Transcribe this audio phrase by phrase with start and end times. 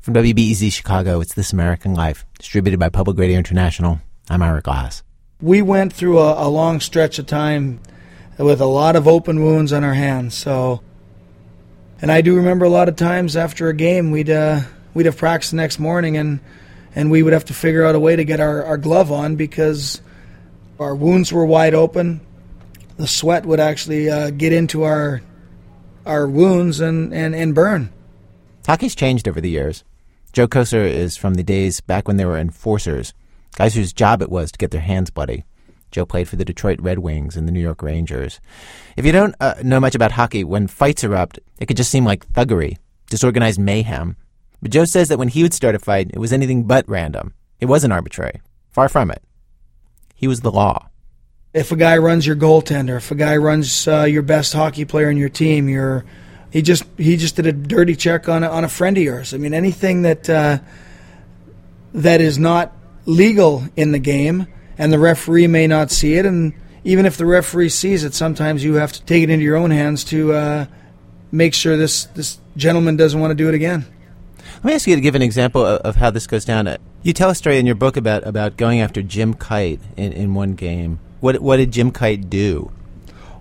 [0.00, 4.00] From WBEZ Chicago, it's This American Life, distributed by Public Radio International.
[4.30, 5.02] I'm Ira Glass.
[5.42, 7.80] We went through a, a long stretch of time
[8.38, 10.34] with a lot of open wounds on our hands.
[10.34, 10.80] So,
[12.00, 14.60] and I do remember a lot of times after a game, we'd uh,
[14.94, 16.40] we'd have practice the next morning, and
[16.94, 19.36] and we would have to figure out a way to get our, our glove on
[19.36, 20.00] because
[20.78, 22.20] our wounds were wide open.
[22.96, 25.22] The sweat would actually uh, get into our
[26.06, 27.92] our wounds and, and, and burn.
[28.66, 29.84] Hockey's changed over the years.
[30.38, 33.12] Joe Kocur is from the days back when there were enforcers,
[33.56, 35.44] guys whose job it was to get their hands bloody.
[35.90, 38.38] Joe played for the Detroit Red Wings and the New York Rangers.
[38.96, 42.04] If you don't uh, know much about hockey, when fights erupt, it could just seem
[42.04, 42.76] like thuggery,
[43.10, 44.14] disorganized mayhem.
[44.62, 47.34] But Joe says that when he would start a fight, it was anything but random.
[47.58, 48.40] It wasn't arbitrary.
[48.70, 49.24] Far from it.
[50.14, 50.88] He was the law.
[51.52, 55.10] If a guy runs your goaltender, if a guy runs uh, your best hockey player
[55.10, 56.04] in your team, you're
[56.50, 59.34] he just he just did a dirty check on a, on a friend of yours.
[59.34, 60.58] I mean, anything that uh,
[61.94, 62.72] that is not
[63.06, 66.54] legal in the game, and the referee may not see it, and
[66.84, 69.70] even if the referee sees it, sometimes you have to take it into your own
[69.70, 70.66] hands to uh,
[71.30, 73.84] make sure this this gentleman doesn't want to do it again.
[74.56, 76.76] Let me ask you to give an example of, of how this goes down.
[77.02, 80.34] You tell a story in your book about, about going after Jim Kyte in, in
[80.34, 80.98] one game.
[81.20, 82.72] What what did Jim Kyte do?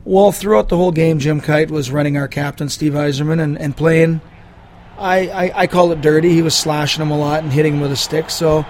[0.07, 3.75] Well, throughout the whole game, Jim Kyte was running our captain, Steve Yzerman, and, and
[3.75, 4.21] playing.
[4.97, 6.31] I, I, I call it dirty.
[6.31, 8.29] He was slashing him a lot and hitting him with a stick.
[8.29, 8.65] So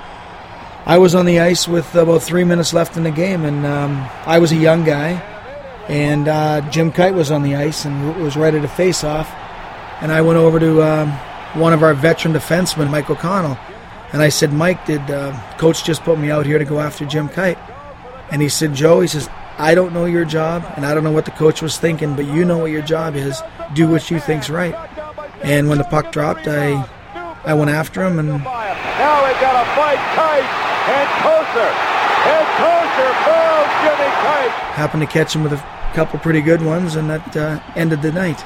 [0.83, 4.09] I was on the ice with about three minutes left in the game, and um,
[4.25, 5.11] I was a young guy.
[5.87, 9.29] And uh, Jim Kyte was on the ice and was ready to face off.
[10.01, 11.11] And I went over to um,
[11.53, 13.59] one of our veteran defensemen, Mike O'Connell,
[14.11, 17.05] and I said, Mike, did uh, coach just put me out here to go after
[17.05, 17.59] Jim Kyte?
[18.31, 21.11] And he said, Joe, he says, I don't know your job, and I don't know
[21.11, 23.41] what the coach was thinking, but you know what your job is.
[23.73, 24.75] Do what you think's right.
[25.41, 26.87] And when the puck dropped, I
[27.43, 30.45] I went after him, and now we got a fight, Kyte
[30.93, 31.71] and Kocur,
[32.27, 32.47] and
[33.25, 34.51] fouled Jimmy Kyte.
[34.75, 38.11] happened to catch him with a couple pretty good ones, and that uh, ended the
[38.11, 38.37] night.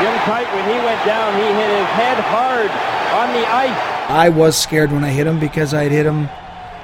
[0.00, 2.70] Jim Kyte, when he went down, he hit his head hard
[3.14, 4.10] on the ice.
[4.10, 6.28] I was scared when I hit him because I had hit him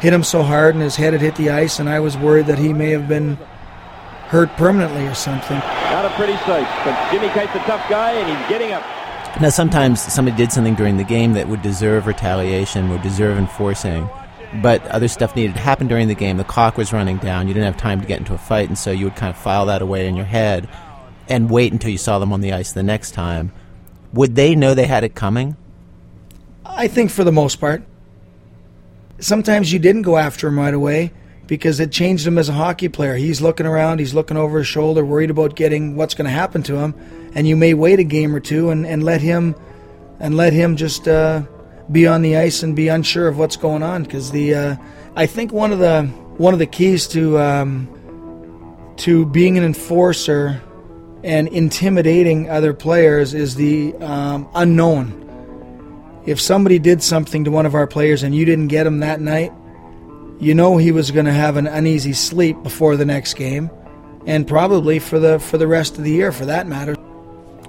[0.00, 2.46] hit him so hard and his head had hit the ice, and I was worried
[2.46, 3.36] that he may have been
[4.28, 5.58] hurt permanently or something.
[5.58, 8.82] Not a pretty sight, but Jimmy Kyte's a tough guy, and he's getting up.
[9.40, 14.08] Now, sometimes somebody did something during the game that would deserve retaliation, would deserve enforcing,
[14.62, 16.38] but other stuff needed to happen during the game.
[16.38, 17.46] The clock was running down.
[17.46, 19.36] You didn't have time to get into a fight, and so you would kind of
[19.36, 20.68] file that away in your head
[21.28, 23.52] and wait until you saw them on the ice the next time.
[24.12, 25.56] Would they know they had it coming?
[26.64, 27.82] I think for the most part.
[29.18, 31.12] Sometimes you didn't go after him right away
[31.46, 33.14] because it changed him as a hockey player.
[33.14, 36.62] He's looking around, he's looking over his shoulder, worried about getting what's going to happen
[36.64, 36.94] to him,
[37.34, 39.54] and you may wait a game or two and, and let him
[40.18, 41.42] and let him just uh,
[41.92, 44.02] be on the ice and be unsure of what's going on.
[44.02, 44.76] Because the uh,
[45.14, 46.04] I think one of the
[46.36, 47.88] one of the keys to um,
[48.98, 50.60] to being an enforcer
[51.22, 55.25] and intimidating other players is the um, unknown
[56.26, 59.20] if somebody did something to one of our players and you didn't get him that
[59.20, 59.52] night,
[60.38, 63.70] you know he was going to have an uneasy sleep before the next game,
[64.26, 66.94] and probably for the for the rest of the year, for that matter.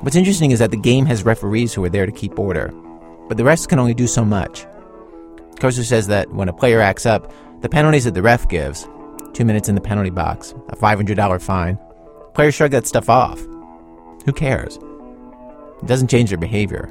[0.02, 2.72] What's interesting is that the game has referees who are there to keep order,
[3.28, 4.66] but the rest can only do so much.
[5.56, 7.32] Kocur says that when a player acts up,
[7.62, 8.88] the penalties that the ref gives
[9.34, 11.80] two minutes in the penalty box, a $500 fine
[12.38, 13.40] players shrug that stuff off.
[14.26, 14.78] Who cares?
[15.82, 16.88] It doesn't change their behavior.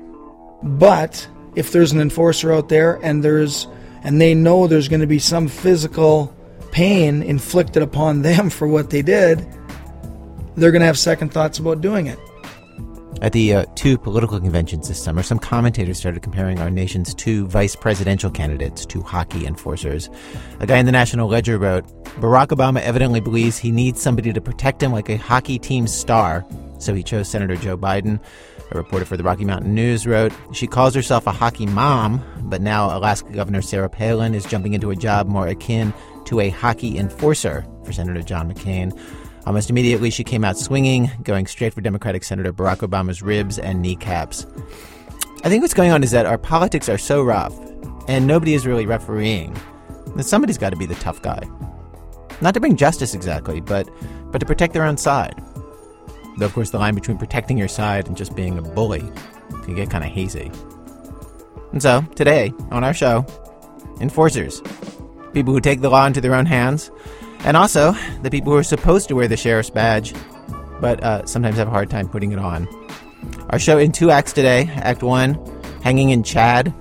[0.64, 3.66] But if there's an enforcer out there and there's
[4.04, 6.32] and they know there's going to be some physical
[6.70, 9.38] pain inflicted upon them for what they did,
[10.56, 12.18] they're going to have second thoughts about doing it.
[13.22, 17.46] At the uh, two political conventions this summer, some commentators started comparing our nation's two
[17.46, 20.10] vice presidential candidates to hockey enforcers.
[20.60, 21.86] A guy in the National Ledger wrote
[22.20, 26.44] Barack Obama evidently believes he needs somebody to protect him like a hockey team star,
[26.78, 28.20] so he chose Senator Joe Biden.
[28.70, 32.60] A reporter for the Rocky Mountain News wrote, She calls herself a hockey mom, but
[32.60, 35.94] now Alaska Governor Sarah Palin is jumping into a job more akin
[36.24, 38.98] to a hockey enforcer for Senator John McCain.
[39.46, 43.80] Almost immediately, she came out swinging, going straight for Democratic Senator Barack Obama's ribs and
[43.80, 44.44] kneecaps.
[45.44, 47.56] I think what's going on is that our politics are so rough,
[48.08, 49.56] and nobody is really refereeing,
[50.16, 51.48] that somebody's got to be the tough guy.
[52.40, 53.88] Not to bring justice exactly, but,
[54.32, 55.40] but to protect their own side.
[56.38, 59.10] Though, of course, the line between protecting your side and just being a bully
[59.64, 60.50] can get kind of hazy.
[61.72, 63.26] And so, today, on our show,
[64.00, 64.62] enforcers.
[65.32, 66.90] People who take the law into their own hands,
[67.40, 67.92] and also
[68.22, 70.14] the people who are supposed to wear the sheriff's badge,
[70.80, 72.68] but uh, sometimes have a hard time putting it on.
[73.50, 74.70] Our show in two acts today.
[74.74, 75.34] Act one,
[75.82, 76.74] Hanging in Chad.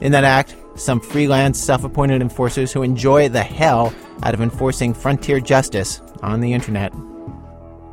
[0.00, 4.94] In that act, some freelance, self appointed enforcers who enjoy the hell out of enforcing
[4.94, 6.92] frontier justice on the internet.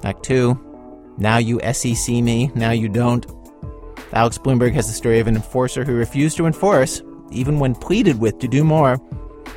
[0.04, 0.65] Act 2
[1.18, 3.26] Now you SEC me, now you don't.
[4.12, 7.02] Alex Blumberg has the story of an enforcer who refused to enforce,
[7.32, 9.00] even when pleaded with to do more,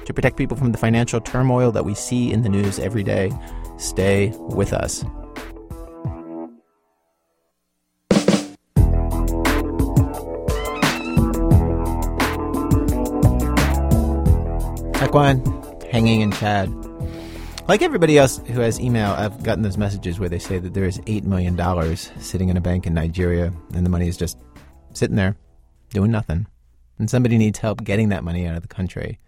[0.05, 3.31] to protect people from the financial turmoil that we see in the news every day.
[3.77, 5.05] Stay with us.
[15.01, 15.43] Act one,
[15.91, 16.88] hanging in Chad.
[17.69, 20.87] Like everybody else who has email, I've gotten those messages where they say that there
[20.87, 21.55] is $8 million
[22.19, 24.39] sitting in a bank in Nigeria and the money is just
[24.95, 25.37] sitting there
[25.91, 26.47] doing nothing.
[26.99, 29.19] And somebody needs help getting that money out of the country.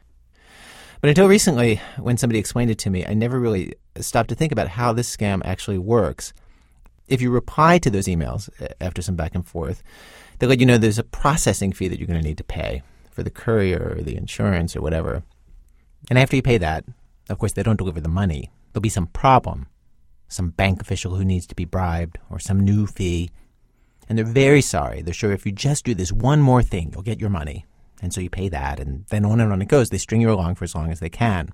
[1.02, 4.52] But until recently, when somebody explained it to me, I never really stopped to think
[4.52, 6.32] about how this scam actually works.
[7.08, 9.82] If you reply to those emails uh, after some back and forth,
[10.38, 12.82] they let you know there's a processing fee that you're going to need to pay
[13.10, 15.24] for the courier or the insurance or whatever.
[16.08, 16.86] And after you pay that,
[17.30, 18.50] of course, they don't deliver the money.
[18.72, 19.66] There'll be some problem,
[20.28, 23.30] some bank official who needs to be bribed, or some new fee.
[24.08, 25.02] And they're very sorry.
[25.02, 27.64] They're sure if you just do this one more thing, you'll get your money.
[28.02, 29.90] And so you pay that, and then on and on it goes.
[29.90, 31.50] They string you along for as long as they can.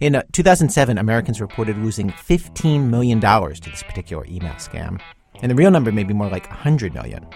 [0.00, 5.00] In uh, 2007, Americans reported losing $15 million to this particular email scam.
[5.40, 7.26] And the real number may be more like 100 million,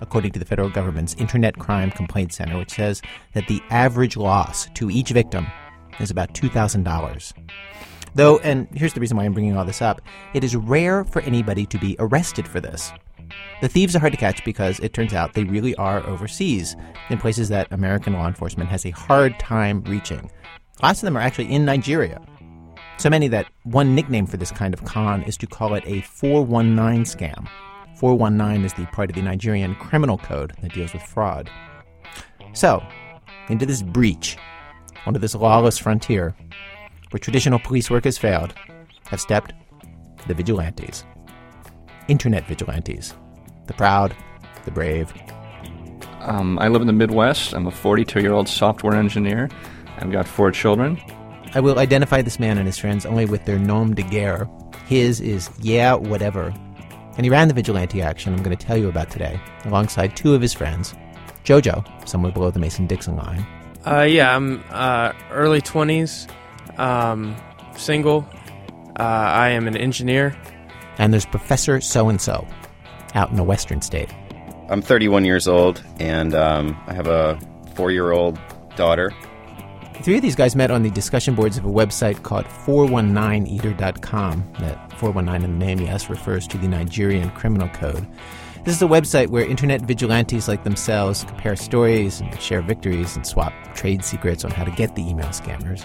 [0.00, 3.02] according to the federal government's Internet Crime Complaint Center, which says
[3.34, 5.46] that the average loss to each victim
[6.00, 7.32] is about $2,000.
[8.14, 10.02] Though, and here's the reason why I'm bringing all this up,
[10.34, 12.92] it is rare for anybody to be arrested for this.
[13.62, 16.76] The thieves are hard to catch because it turns out they really are overseas,
[17.08, 20.30] in places that American law enforcement has a hard time reaching.
[20.82, 22.20] Lots of them are actually in Nigeria.
[22.98, 26.02] So many that one nickname for this kind of con is to call it a
[26.02, 27.48] 419 scam.
[27.96, 31.50] 419 is the part of the Nigerian criminal code that deals with fraud.
[32.52, 32.82] So,
[33.48, 34.36] into this breach
[35.06, 36.34] onto this lawless frontier
[37.10, 38.54] where traditional police work has failed,
[39.06, 39.52] have stepped
[40.26, 41.04] the vigilantes.
[42.08, 43.14] Internet vigilantes.
[43.66, 44.14] The proud,
[44.64, 45.12] the brave.
[46.20, 47.52] Um, I live in the Midwest.
[47.52, 49.48] I'm a 42 year old software engineer.
[49.98, 51.00] I've got four children.
[51.54, 54.48] I will identify this man and his friends only with their nom de guerre.
[54.86, 56.52] His is Yeah, whatever.
[57.16, 60.34] And he ran the vigilante action I'm going to tell you about today, alongside two
[60.34, 60.94] of his friends
[61.44, 63.44] Jojo, somewhere below the Mason Dixon line,
[63.86, 66.28] uh, yeah, I'm uh, early 20s,
[66.78, 67.36] um,
[67.76, 68.26] single.
[68.98, 70.36] Uh, I am an engineer.
[70.98, 72.46] And there's Professor So and so
[73.14, 74.10] out in a western state.
[74.68, 77.38] I'm 31 years old, and um, I have a
[77.74, 78.38] four year old
[78.76, 79.12] daughter.
[80.02, 84.52] three of these guys met on the discussion boards of a website called 419eater.com.
[84.60, 88.06] That 419 in the name, yes, refers to the Nigerian criminal code.
[88.64, 93.26] This is a website where internet vigilantes like themselves compare stories and share victories and
[93.26, 95.84] swap trade secrets on how to get the email scammers.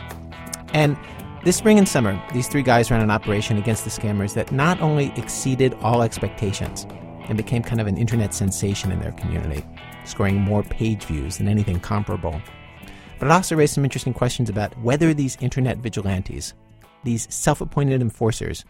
[0.75, 0.95] And
[1.43, 4.79] this spring and summer, these three guys ran an operation against the scammers that not
[4.79, 6.85] only exceeded all expectations
[7.27, 9.65] and became kind of an internet sensation in their community,
[10.05, 12.39] scoring more page views than anything comparable,
[13.17, 16.53] but it also raised some interesting questions about whether these internet vigilantes,
[17.03, 18.65] these self appointed enforcers,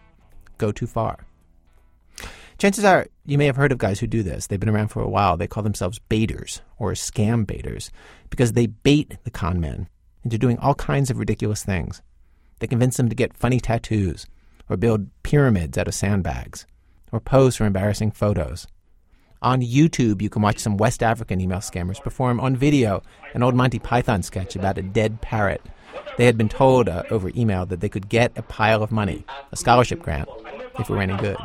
[0.58, 1.28] go too far.
[2.58, 4.48] Chances are you may have heard of guys who do this.
[4.48, 5.38] They've been around for a while.
[5.38, 7.92] They call themselves baiters or scam baiters
[8.32, 9.88] because they bait the con men
[10.24, 12.02] into doing all kinds of ridiculous things.
[12.60, 14.26] They convince them to get funny tattoos
[14.70, 16.66] or build pyramids out of sandbags
[17.12, 18.66] or pose for embarrassing photos.
[19.44, 23.04] On YouTube, you can watch some West African email scammers perform on video
[23.36, 25.62] an old Monty Python sketch about a dead parrot.
[26.18, 29.26] They had been told uh, over email that they could get a pile of money,
[29.52, 30.28] a scholarship grant,
[30.80, 31.38] if it were any good.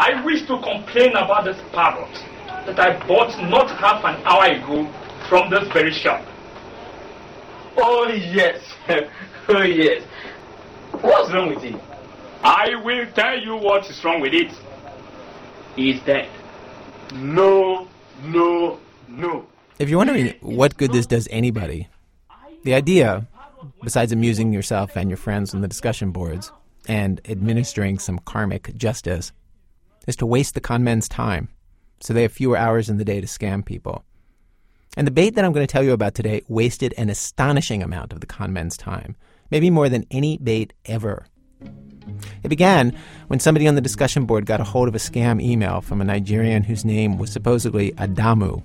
[0.00, 2.08] I wish to complain about this parrot
[2.64, 4.90] that I bought not half an hour ago
[5.28, 6.26] from this very shop.
[7.76, 8.62] Oh yes,
[9.48, 10.02] oh yes.
[11.02, 11.78] What's wrong with it?
[12.42, 14.50] I will tell you what is wrong with it.
[15.76, 16.30] He's dead.
[17.12, 17.86] No,
[18.24, 19.46] no, no.
[19.78, 21.88] If you're wondering what good this does anybody,
[22.64, 23.28] the idea,
[23.82, 26.52] besides amusing yourself and your friends on the discussion boards
[26.88, 29.32] and administering some karmic justice,
[30.10, 31.48] is to waste the con men's time
[32.00, 34.04] so they have fewer hours in the day to scam people.
[34.96, 38.12] And the bait that I'm going to tell you about today wasted an astonishing amount
[38.12, 39.16] of the con men's time,
[39.50, 41.26] maybe more than any bait ever.
[42.42, 42.96] It began
[43.28, 46.04] when somebody on the discussion board got a hold of a scam email from a
[46.04, 48.62] Nigerian whose name was supposedly Adamu.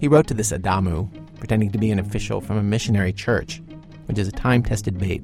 [0.00, 1.08] He wrote to this Adamu,
[1.38, 3.62] pretending to be an official from a missionary church,
[4.06, 5.22] which is a time tested bait.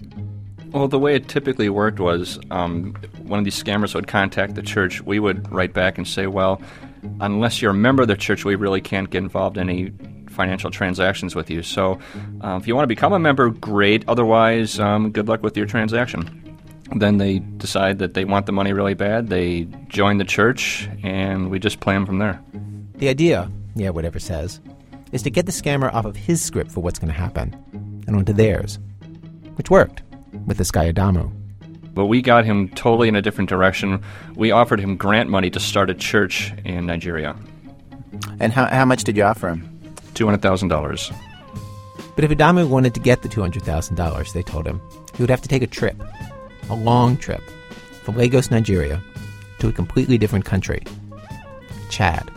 [0.72, 4.62] Well, the way it typically worked was um, one of these scammers would contact the
[4.62, 5.02] church.
[5.02, 6.62] We would write back and say, well,
[7.20, 9.92] unless you're a member of the church, we really can't get involved in any
[10.30, 11.62] financial transactions with you.
[11.62, 11.98] So
[12.42, 14.04] uh, if you want to become a member, great.
[14.08, 16.38] Otherwise, um, good luck with your transaction.
[16.96, 19.28] Then they decide that they want the money really bad.
[19.28, 22.42] They join the church, and we just them from there.
[22.96, 24.60] The idea, yeah, whatever says,
[25.12, 27.54] is to get the scammer off of his script for what's going to happen
[28.06, 28.78] and onto theirs,
[29.56, 30.02] which worked
[30.46, 31.30] with this guy Adamu.
[31.94, 34.02] But we got him totally in a different direction.
[34.34, 37.36] We offered him grant money to start a church in Nigeria.
[38.40, 39.68] And how, how much did you offer him?
[40.14, 41.14] $200,000.
[42.14, 44.80] But if Adamu wanted to get the $200,000, they told him,
[45.14, 45.96] he would have to take a trip,
[46.68, 47.42] a long trip,
[48.02, 49.00] from Lagos, Nigeria,
[49.58, 50.82] to a completely different country,
[51.88, 52.30] Chad.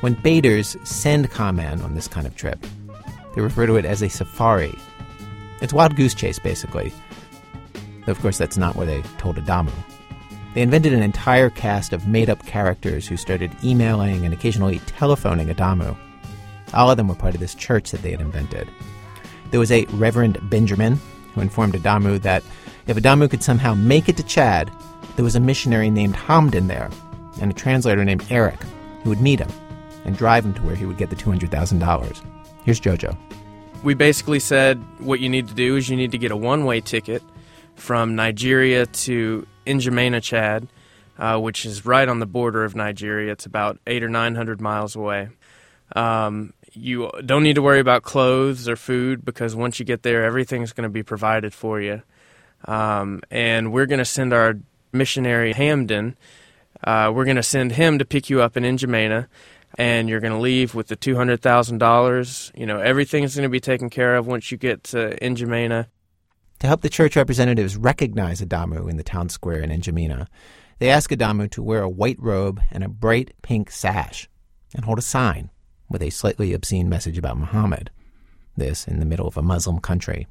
[0.00, 2.64] When baiters send con men on this kind of trip,
[3.34, 4.74] they refer to it as a safari.
[5.60, 6.92] It's wild goose chase, basically.
[8.04, 9.72] Though, of course, that's not what they told Adamu.
[10.54, 15.48] They invented an entire cast of made up characters who started emailing and occasionally telephoning
[15.48, 15.96] Adamu.
[16.72, 18.68] All of them were part of this church that they had invented.
[19.50, 20.98] There was a Reverend Benjamin
[21.34, 22.42] who informed Adamu that
[22.86, 24.70] if Adamu could somehow make it to Chad,
[25.16, 26.90] there was a missionary named Hamden there
[27.40, 28.62] and a translator named Eric
[29.02, 29.50] who would meet him
[30.04, 32.22] and drive him to where he would get the $200,000.
[32.64, 33.16] Here's JoJo.
[33.86, 36.64] We basically said what you need to do is you need to get a one
[36.64, 37.22] way ticket
[37.76, 40.66] from Nigeria to N'Djamena, Chad,
[41.20, 43.30] uh, which is right on the border of Nigeria.
[43.30, 45.28] It's about eight or nine hundred miles away.
[45.94, 50.24] Um, you don't need to worry about clothes or food because once you get there,
[50.24, 52.02] everything's going to be provided for you.
[52.64, 54.58] Um, and we're going to send our
[54.90, 56.16] missionary Hamden.
[56.82, 59.28] Uh, we're going to send him to pick you up in N'Djamena,
[59.78, 62.52] and you're going to leave with the two hundred thousand dollars.
[62.54, 65.86] You know everything's going to be taken care of once you get to N'Djamena.
[66.60, 70.26] To help the church representatives recognize Adamu in the town square in N'Djamena,
[70.78, 74.28] they ask Adamu to wear a white robe and a bright pink sash
[74.74, 75.50] and hold a sign
[75.88, 77.90] with a slightly obscene message about Muhammad.
[78.56, 80.26] This in the middle of a Muslim country.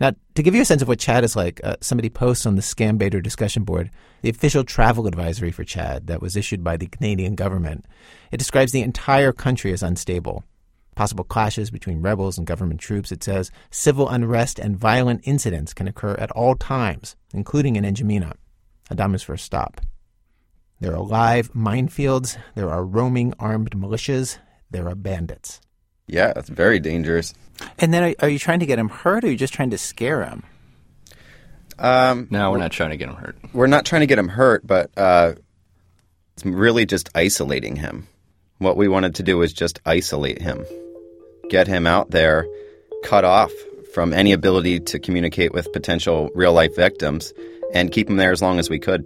[0.00, 2.56] Now, to give you a sense of what Chad is like, uh, somebody posts on
[2.56, 3.90] the Scambaiter discussion board
[4.22, 7.84] the official travel advisory for Chad that was issued by the Canadian government.
[8.30, 10.44] It describes the entire country as unstable.
[10.94, 13.10] Possible clashes between rebels and government troops.
[13.10, 18.34] It says civil unrest and violent incidents can occur at all times, including in N'Djamena,
[18.90, 19.80] Adamu's first stop.
[20.80, 24.38] There are live minefields, there are roaming armed militias,
[24.70, 25.60] there are bandits.
[26.08, 27.32] Yeah, it's very dangerous.
[27.78, 29.70] And then are, are you trying to get him hurt or are you just trying
[29.70, 30.42] to scare him?
[31.78, 33.36] Um, No, we're not trying to get him hurt.
[33.52, 35.34] we're not trying to get him hurt, but uh,
[36.34, 38.06] it's really just isolating him.
[38.58, 40.64] What we wanted to do was just isolate him,
[41.50, 42.46] get him out there,
[43.02, 43.50] cut off
[43.92, 47.32] from any ability to communicate with potential real life victims,
[47.74, 49.04] and keep him there as long as we could.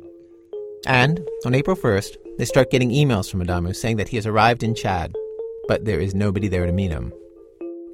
[0.86, 4.62] And on April 1st, they start getting emails from Adamu saying that he has arrived
[4.62, 5.14] in Chad,
[5.68, 7.12] but there is nobody there to meet him.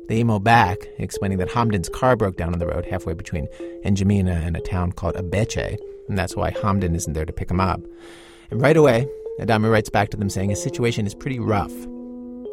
[0.08, 3.48] They email back explaining that Hamden's car broke down on the road halfway between
[3.84, 5.78] N'Djamena and a town called Abeche,
[6.08, 7.80] and that's why Hamden isn't there to pick him up.
[8.50, 9.06] And right away,
[9.40, 11.72] Adamu writes back to them saying his situation is pretty rough.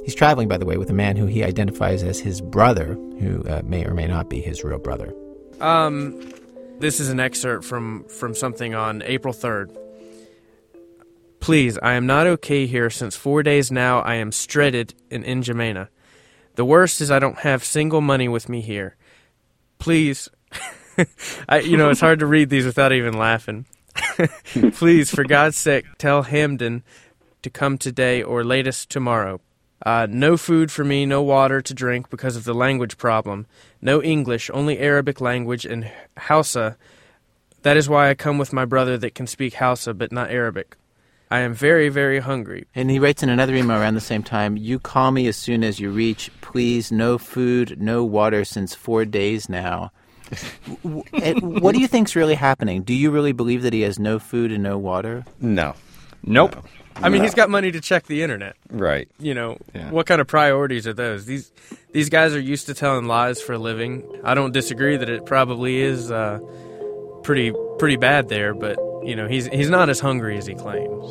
[0.05, 3.43] He's traveling, by the way, with a man who he identifies as his brother, who
[3.43, 5.13] uh, may or may not be his real brother.
[5.59, 6.17] Um,
[6.79, 9.75] this is an excerpt from from something on April third.
[11.41, 15.89] Please, I am not okay here since four days now I am stredded in N'Djamena.
[16.59, 18.97] The worst is I don't have single money with me here.
[19.77, 20.27] Please,
[21.47, 23.65] I you know it's hard to read these without even laughing.
[24.73, 26.83] Please, for God's sake, tell Hamden
[27.43, 29.39] to come today or latest tomorrow.
[29.85, 33.45] Uh, no food for me, no water to drink because of the language problem.
[33.81, 36.75] No English, only Arabic language and Hausa.
[37.61, 40.75] That is why I come with my brother that can speak Hausa but not Arabic.
[41.31, 42.65] I am very, very hungry.
[42.73, 45.63] And he writes in another email around the same time You call me as soon
[45.63, 46.31] as you reach.
[46.41, 49.91] Please, no food, no water since four days now.
[50.83, 52.83] What do you think's really happening?
[52.83, 55.25] Do you really believe that he has no food and no water?
[55.39, 55.75] No.
[56.23, 56.55] Nope.
[56.95, 58.55] I mean, he's got money to check the internet.
[58.69, 59.07] Right.
[59.19, 59.89] You know, Yeah.
[59.91, 61.25] what kind of priorities are those?
[61.25, 61.51] These
[61.93, 64.03] these guys are used to telling lies for a living.
[64.23, 66.39] I don't disagree that it probably is uh,
[67.23, 71.05] pretty pretty bad there, but you know, he's he's not as hungry as he claims.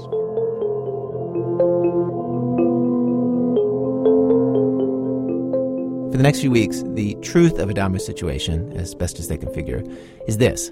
[6.10, 9.52] For the next few weeks, the truth of Adamu's situation, as best as they can
[9.52, 9.82] figure,
[10.26, 10.70] is this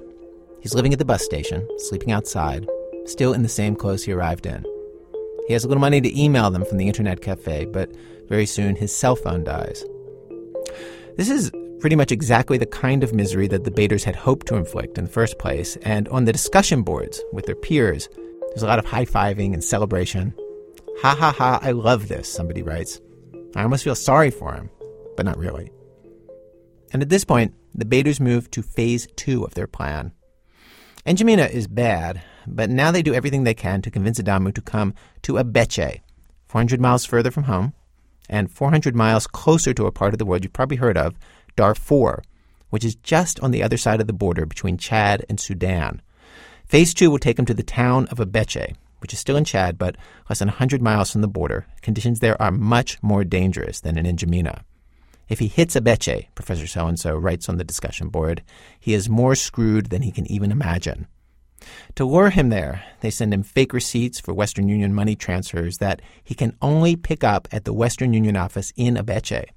[0.61, 2.69] he's living at the bus station, sleeping outside,
[3.05, 4.65] still in the same clothes he arrived in.
[5.47, 7.91] He has a little money to email them from the internet cafe, but
[8.29, 9.85] very soon his cell phone dies.
[11.17, 14.57] This is pretty much exactly the kind of misery that the baiters had hoped to
[14.57, 18.09] inflict in the first place, and on the discussion boards with their peers,
[18.49, 20.35] there's a lot of high fiving and celebration.
[21.03, 23.01] Ha ha ha, I love this, somebody writes.
[23.55, 24.71] I almost feel sorry for him,
[25.17, 25.71] but not really.
[26.93, 30.13] And at this point, the baiters move to phase two of their plan.
[31.07, 34.95] N'Djamena is bad, but now they do everything they can to convince Adamu to come
[35.23, 36.01] to Abeche,
[36.49, 37.75] 400 miles further from home,
[38.29, 41.15] and 400 miles closer to a part of the world you've probably heard of,
[41.57, 42.23] Darfur,
[42.71, 46.03] which is just on the other side of the border between Chad and Sudan.
[46.67, 49.79] Phase two will take him to the town of Abeche, which is still in Chad,
[49.79, 49.97] but
[50.29, 51.67] less than 100 miles from the border.
[51.81, 54.63] Conditions there are much more dangerous than in N'Djamena.
[55.29, 58.43] If he hits Abeche, Professor So and so writes on the discussion board,
[58.79, 61.09] he is more screwed than he can even imagine.
[61.97, 66.01] To lure him there, they send him fake receipts for Western Union money transfers that
[66.23, 69.51] he can only pick up at the Western Union office in Abeche.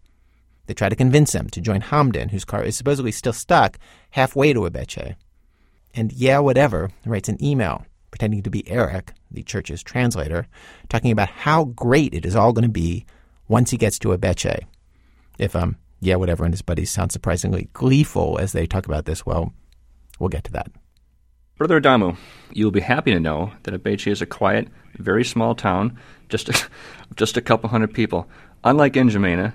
[0.70, 3.80] They try to convince him to join Hamdan, whose car is supposedly still stuck
[4.12, 5.16] halfway to Abeche.
[5.96, 10.46] And yeah, whatever writes an email pretending to be Eric, the church's translator,
[10.88, 13.08] talking about how great it is all going to be
[13.48, 14.68] once he gets to Abeche.
[15.40, 19.26] If um yeah, whatever and his buddies sound surprisingly gleeful as they talk about this,
[19.26, 19.52] well,
[20.20, 20.72] we'll get to that.
[21.58, 22.16] Brother Adamu,
[22.54, 24.68] you will be happy to know that Abeche is a quiet,
[25.00, 25.98] very small town,
[26.30, 26.68] just a,
[27.16, 28.30] just a couple hundred people.
[28.64, 29.54] Unlike N'Djamena,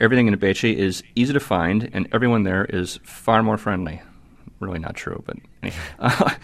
[0.00, 4.02] everything in Abeche is easy to find, and everyone there is far more friendly.
[4.58, 5.36] Really not true, but
[5.98, 6.34] uh,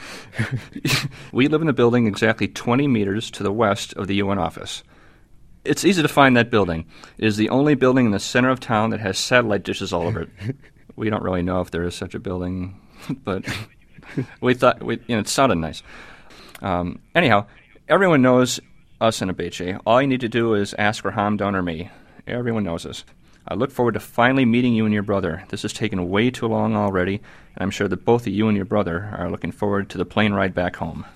[1.33, 4.83] we live in a building exactly 20 meters to the west of the UN office.
[5.65, 6.87] It's easy to find that building.
[7.19, 10.07] It is the only building in the center of town that has satellite dishes all
[10.07, 10.31] over it.
[10.97, 12.81] we don't really know if there is such a building,
[13.25, 13.45] but
[14.41, 15.83] we thought we, you know, it sounded nice.
[16.63, 17.47] Um, anyhow,
[17.89, 18.61] everyone knows
[19.01, 19.79] us in Abeche.
[19.85, 21.91] All you need to do is ask for Hamdan or me.
[22.27, 23.05] Everyone knows us.
[23.49, 25.45] I look forward to finally meeting you and your brother.
[25.49, 27.17] This has taken way too long already,
[27.55, 30.05] and I'm sure that both of you and your brother are looking forward to the
[30.05, 31.07] plane ride back home.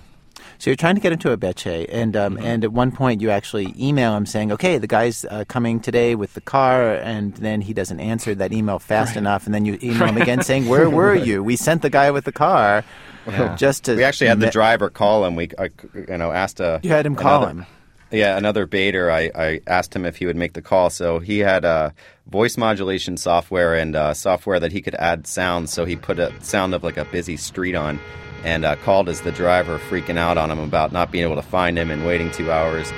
[0.57, 2.45] So you're trying to get into Abeche, and um, mm-hmm.
[2.45, 6.15] and at one point you actually email him saying, "Okay, the guy's uh, coming today
[6.15, 9.17] with the car," and then he doesn't answer that email fast right.
[9.17, 11.43] enough, and then you email him again saying, "Where were you?
[11.43, 12.83] We sent the guy with the car."
[13.27, 13.55] Yeah.
[13.55, 15.35] Just to we actually had the driver call him.
[15.35, 17.65] We, uh, you know, asked a you had him call another, him.
[18.11, 19.09] Yeah, another baiter.
[19.09, 20.89] I, I asked him if he would make the call.
[20.89, 21.91] So he had uh,
[22.31, 25.71] voice modulation software and uh, software that he could add sounds.
[25.71, 27.99] So he put a sound of like a busy street on
[28.43, 31.41] and uh, called as the driver, freaking out on him about not being able to
[31.41, 32.91] find him and waiting two hours.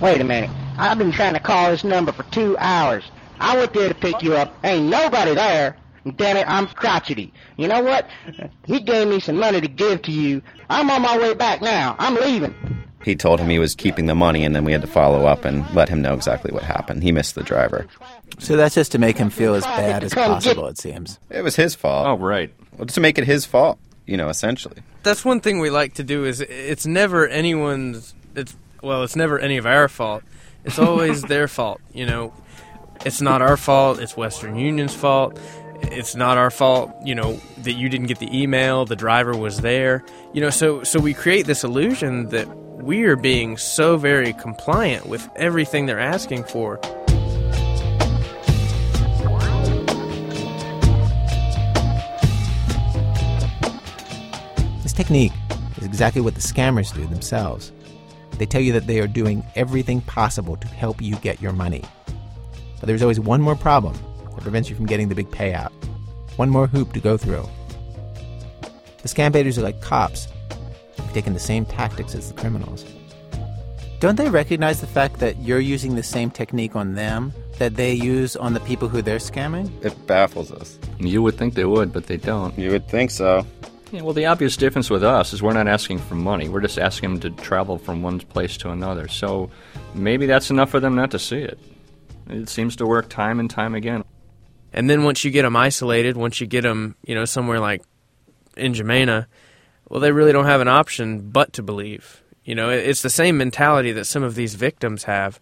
[0.00, 0.50] Wait a minute.
[0.76, 3.04] I've been trying to call this number for two hours.
[3.38, 4.52] I went there to pick you up.
[4.64, 5.76] Ain't nobody there.
[6.16, 7.32] Damn it, I'm crotchety.
[7.56, 8.08] You know what?
[8.66, 10.40] He gave me some money to give to you.
[10.70, 11.96] I'm on my way back now.
[11.98, 12.54] I'm leaving
[13.04, 15.44] he told him he was keeping the money, and then we had to follow up
[15.44, 17.02] and let him know exactly what happened.
[17.02, 17.86] He missed the driver.
[18.38, 21.18] So that's just to make him feel as bad as possible, it seems.
[21.30, 22.06] It was his fault.
[22.06, 22.52] Oh, right.
[22.76, 24.82] Well, to make it his fault, you know, essentially.
[25.02, 29.38] That's one thing we like to do is it's never anyone's, it's, well, it's never
[29.38, 30.22] any of our fault.
[30.64, 32.32] It's always their fault, you know.
[33.04, 35.38] It's not our fault, it's Western Union's fault
[35.82, 39.60] it's not our fault, you know, that you didn't get the email, the driver was
[39.60, 40.04] there.
[40.32, 42.48] You know, so so we create this illusion that
[42.82, 46.78] we are being so very compliant with everything they're asking for.
[54.82, 55.32] This technique
[55.76, 57.72] is exactly what the scammers do themselves.
[58.38, 61.84] They tell you that they are doing everything possible to help you get your money.
[62.80, 63.94] But there's always one more problem
[64.44, 65.72] prevents you from getting the big payout.
[66.36, 67.48] One more hoop to go through.
[69.02, 70.28] The scam baiters are like cops
[71.12, 72.84] taken the same tactics as the criminals.
[74.00, 77.94] Don't they recognize the fact that you're using the same technique on them that they
[77.94, 79.70] use on the people who they're scamming?
[79.84, 80.78] It baffles us.
[80.98, 82.58] You would think they would, but they don't.
[82.58, 83.46] You would think so.
[83.92, 86.48] Yeah, well, the obvious difference with us is we're not asking for money.
[86.48, 89.06] We're just asking them to travel from one place to another.
[89.08, 89.50] So
[89.94, 91.58] maybe that's enough for them not to see it.
[92.28, 94.02] It seems to work time and time again.
[94.74, 97.82] And then once you get them isolated, once you get them, you know, somewhere like
[98.56, 99.26] N'Djamena,
[99.88, 102.22] well, they really don't have an option but to believe.
[102.44, 105.38] You know, it's the same mentality that some of these victims have.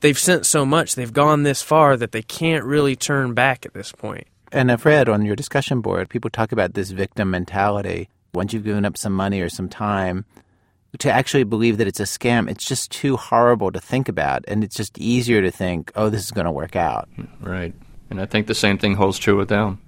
[0.00, 3.74] They've sent so much, they've gone this far that they can't really turn back at
[3.74, 4.28] this point.
[4.52, 8.08] And uh, I've read on your discussion board, people talk about this victim mentality.
[8.34, 10.24] Once you've given up some money or some time,
[10.98, 14.44] to actually believe that it's a scam, it's just too horrible to think about.
[14.46, 17.08] And it's just easier to think, oh, this is going to work out.
[17.40, 17.74] Right.
[18.10, 19.80] And I think the same thing holds true with them.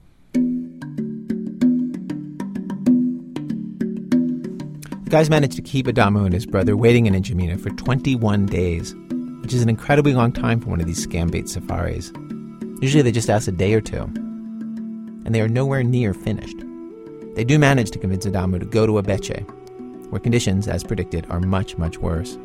[5.04, 8.94] The guys managed to keep Adamu and his brother waiting in N'Djamena for 21 days,
[9.42, 12.12] which is an incredibly long time for one of these scam bait safaris.
[12.80, 14.02] Usually they just ask a day or two.
[15.24, 16.56] And they are nowhere near finished.
[17.34, 19.44] They do manage to convince Adamu to go to Abeche,
[20.10, 22.36] where conditions, as predicted, are much, much worse.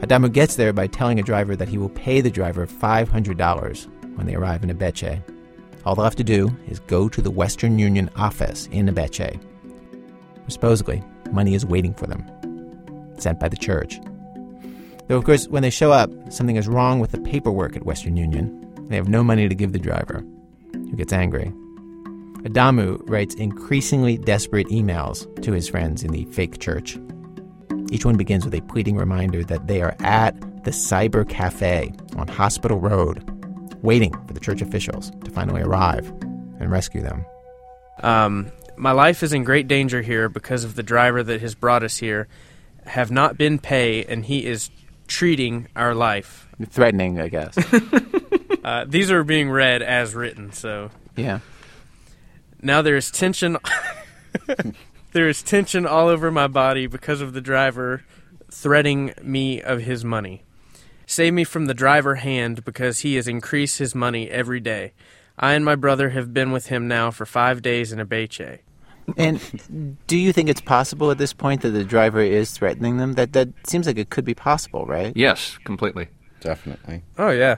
[0.00, 4.26] Adamu gets there by telling a driver that he will pay the driver $500 when
[4.26, 5.22] they arrive in Abeche.
[5.86, 9.40] All they'll have to do is go to the Western Union office in Abeche.
[10.48, 12.24] Supposedly, money is waiting for them,
[13.18, 14.00] sent by the church.
[15.06, 18.16] Though, of course, when they show up, something is wrong with the paperwork at Western
[18.16, 18.54] Union.
[18.88, 20.22] They have no money to give the driver,
[20.72, 21.52] who gets angry.
[22.42, 26.98] Adamu writes increasingly desperate emails to his friends in the fake church.
[27.90, 32.28] Each one begins with a pleading reminder that they are at the Cyber Cafe on
[32.28, 33.24] Hospital Road,
[33.82, 36.08] waiting for the church officials to finally arrive
[36.60, 37.24] and rescue them.
[38.02, 41.82] Um, my life is in great danger here because of the driver that has brought
[41.82, 42.28] us here.
[42.86, 44.70] Have not been pay, and he is
[45.08, 46.48] treating our life.
[46.70, 47.56] Threatening, I guess.
[48.64, 51.40] uh, these are being read as written, so yeah.
[52.62, 53.58] Now there is tension.
[55.12, 58.04] there is tension all over my body because of the driver
[58.50, 60.44] threatening me of his money.
[61.10, 64.92] Save me from the driver hand because he has increased his money every day.
[65.38, 68.58] I and my brother have been with him now for five days in a Abeche.
[69.16, 73.14] And do you think it's possible at this point that the driver is threatening them?
[73.14, 75.14] That that seems like it could be possible, right?
[75.16, 76.08] Yes, completely.
[76.40, 77.04] Definitely.
[77.16, 77.56] Oh yeah.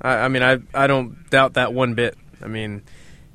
[0.00, 2.16] I, I mean, I I don't doubt that one bit.
[2.40, 2.82] I mean,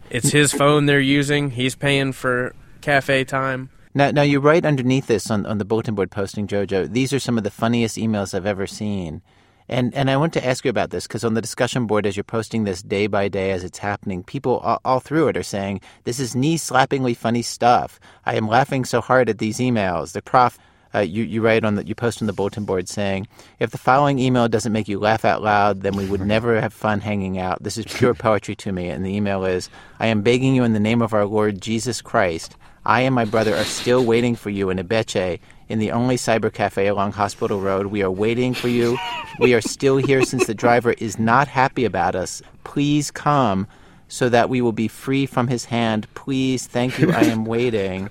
[0.10, 1.52] it's his phone they're using.
[1.52, 3.72] He's paying for cafe time.
[3.98, 6.88] Now, now you write underneath this on, on the bulletin board posting, Jojo.
[6.88, 9.24] These are some of the funniest emails I've ever seen.
[9.68, 12.16] And and I want to ask you about this because on the discussion board, as
[12.16, 15.42] you're posting this day by day as it's happening, people all, all through it are
[15.42, 18.00] saying this is knee slappingly funny stuff.
[18.24, 20.12] I am laughing so hard at these emails.
[20.12, 20.60] The prof,
[20.94, 23.28] uh, you you write on that you post on the bulletin board saying
[23.60, 26.72] if the following email doesn't make you laugh out loud, then we would never have
[26.72, 27.64] fun hanging out.
[27.64, 28.90] This is pure poetry to me.
[28.90, 32.00] And the email is I am begging you in the name of our Lord Jesus
[32.00, 32.56] Christ.
[32.88, 36.52] I and my brother are still waiting for you in Abeche in the only cyber
[36.52, 37.88] cafe along Hospital Road.
[37.88, 38.98] We are waiting for you.
[39.40, 42.42] We are still here since the driver is not happy about us.
[42.64, 43.68] Please come
[44.08, 46.08] so that we will be free from his hand.
[46.14, 47.12] Please, thank you.
[47.12, 48.10] I am waiting.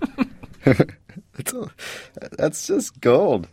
[0.65, 1.71] that's, a,
[2.33, 3.49] that's just gold.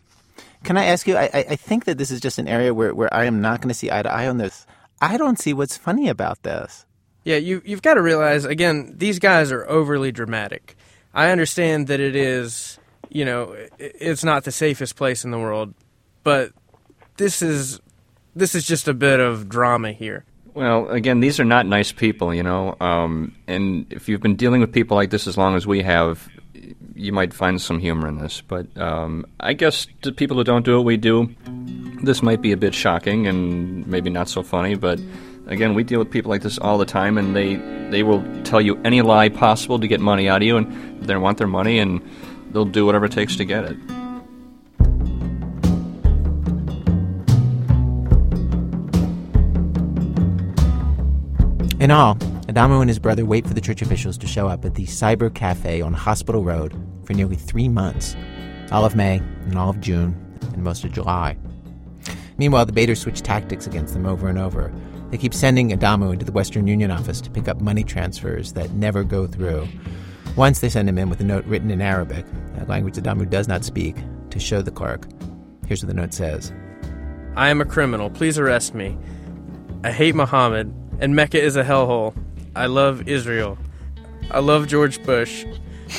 [0.66, 1.16] Can I ask you?
[1.16, 3.70] I, I think that this is just an area where, where I am not going
[3.70, 4.68] to see eye to eye on this.
[5.02, 6.86] I don't see what's funny about this.
[7.24, 10.76] Yeah, you, you've got to realize, again, these guys are overly dramatic.
[11.14, 15.74] I understand that it is, you know, it's not the safest place in the world,
[16.24, 16.52] but
[17.18, 17.80] this is
[18.36, 20.26] this is just a bit of drama here.
[20.56, 22.76] Well, again, these are not nice people, you know.
[22.80, 26.28] Um, and if you've been dealing with people like this as long as we have,
[26.96, 28.42] you might find some humor in this.
[28.42, 31.34] But um, I guess to people who don't do what we do,
[32.04, 34.76] this might be a bit shocking and maybe not so funny.
[34.76, 35.00] But
[35.48, 37.56] again, we deal with people like this all the time, and they
[37.90, 41.16] they will tell you any lie possible to get money out of you, and they
[41.16, 42.02] want their money, and
[42.52, 43.78] they'll do whatever it takes to get it.
[51.80, 52.16] In all,
[52.48, 55.34] Adamu and his brother wait for the church officials to show up at the Cyber
[55.34, 58.16] Cafe on Hospital Road for nearly three months
[58.72, 60.16] all of May and all of June
[60.54, 61.38] and most of July.
[62.38, 64.72] Meanwhile, the baiters switch tactics against them over and over.
[65.14, 68.72] They keep sending Adamu into the Western Union office to pick up money transfers that
[68.72, 69.68] never go through.
[70.36, 72.26] Once they send him in with a note written in Arabic,
[72.60, 73.96] a language Adamu does not speak,
[74.32, 75.08] to show the clerk.
[75.68, 76.52] Here's what the note says
[77.36, 78.10] I am a criminal.
[78.10, 78.98] Please arrest me.
[79.84, 82.16] I hate Muhammad and Mecca is a hellhole.
[82.56, 83.60] I love Israel.
[84.32, 85.46] I love George Bush.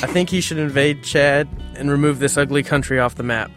[0.03, 3.49] I think he should invade Chad and remove this ugly country off the map.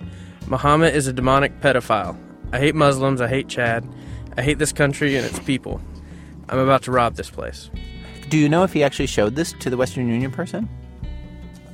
[0.47, 2.16] Muhammad is a demonic pedophile.
[2.53, 3.21] I hate Muslims.
[3.21, 3.85] I hate Chad.
[4.38, 5.81] I hate this country and its people.
[6.48, 7.70] I'm about to rob this place.
[8.29, 10.68] Do you know if he actually showed this to the Western Union person?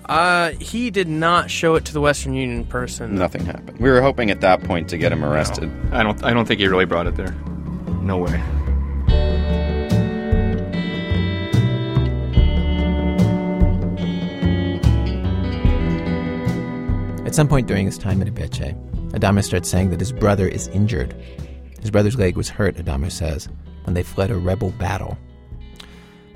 [0.06, 3.16] Uh, he did not show it to the Western Union person.
[3.16, 3.78] Nothing happened.
[3.80, 5.70] We were hoping at that point to get him arrested.
[5.90, 6.24] No, I don't.
[6.24, 7.32] I don't think he really brought it there.
[8.00, 8.32] No way.
[17.26, 18.74] At some point during his time at Abeche,
[19.10, 21.14] Adamu starts saying that his brother is injured.
[21.84, 23.46] His brother's leg was hurt, Adamu says,
[23.84, 25.18] when they fled a rebel battle.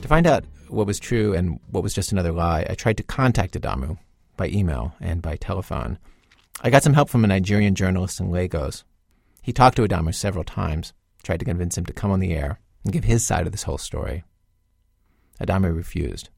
[0.03, 3.03] To find out what was true and what was just another lie, I tried to
[3.03, 3.97] contact Adamu
[4.37, 5.99] by email and by telephone.
[6.61, 8.85] I got some help from a Nigerian journalist in Lagos.
[9.41, 12.61] He talked to Adamu several times, tried to convince him to come on the air
[12.85, 14.25] and give his side of this whole story.
[15.41, 16.29] Adamu refused.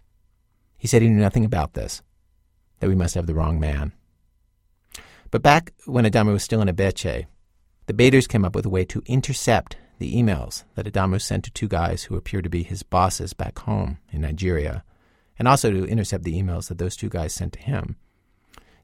[0.79, 2.01] He said he knew nothing about this,
[2.79, 3.91] that we must have the wrong man.
[5.33, 7.27] But back when Adamu was still in Abeche,
[7.91, 11.51] the baiters came up with a way to intercept the emails that Adamu sent to
[11.51, 14.85] two guys who appear to be his bosses back home in Nigeria,
[15.41, 17.97] and also to intercept the emails that those two guys sent to him.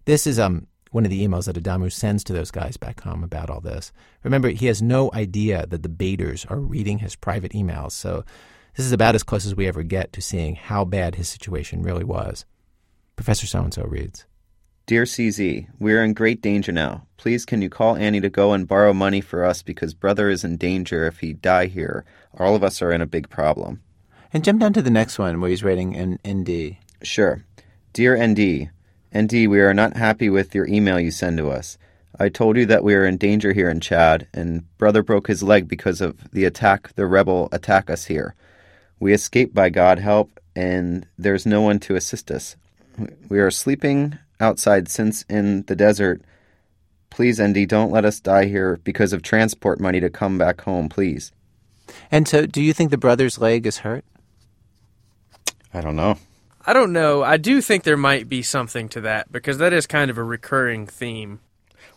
[0.06, 3.22] This is um, one of the emails that Adamu sends to those guys back home
[3.22, 3.92] about all this.
[4.24, 8.24] Remember, he has no idea that the baiters are reading his private emails, so
[8.76, 11.84] this is about as close as we ever get to seeing how bad his situation
[11.84, 12.44] really was.
[13.14, 14.26] Professor So and so reads
[14.86, 17.08] Dear CZ, we are in great danger now.
[17.16, 20.44] Please can you call Annie to go and borrow money for us because brother is
[20.44, 22.04] in danger if he die here.
[22.38, 23.82] All of us are in a big problem.
[24.32, 26.76] And jump down to the next one where he's writing in ND.
[27.02, 27.44] Sure.
[27.94, 28.70] Dear ND,
[29.12, 31.78] ND, we are not happy with your email you send to us.
[32.16, 35.42] I told you that we are in danger here in Chad, and brother broke his
[35.42, 38.36] leg because of the attack the rebel attack us here.
[39.00, 42.54] We escaped by God help, and there's no one to assist us.
[43.28, 46.22] We are sleeping outside since in the desert.
[47.10, 50.88] Please, ND, don't let us die here because of transport money to come back home,
[50.88, 51.32] please.
[52.10, 54.04] And so, do you think the brother's leg is hurt?
[55.72, 56.18] I don't know.
[56.66, 57.22] I don't know.
[57.22, 60.24] I do think there might be something to that because that is kind of a
[60.24, 61.38] recurring theme.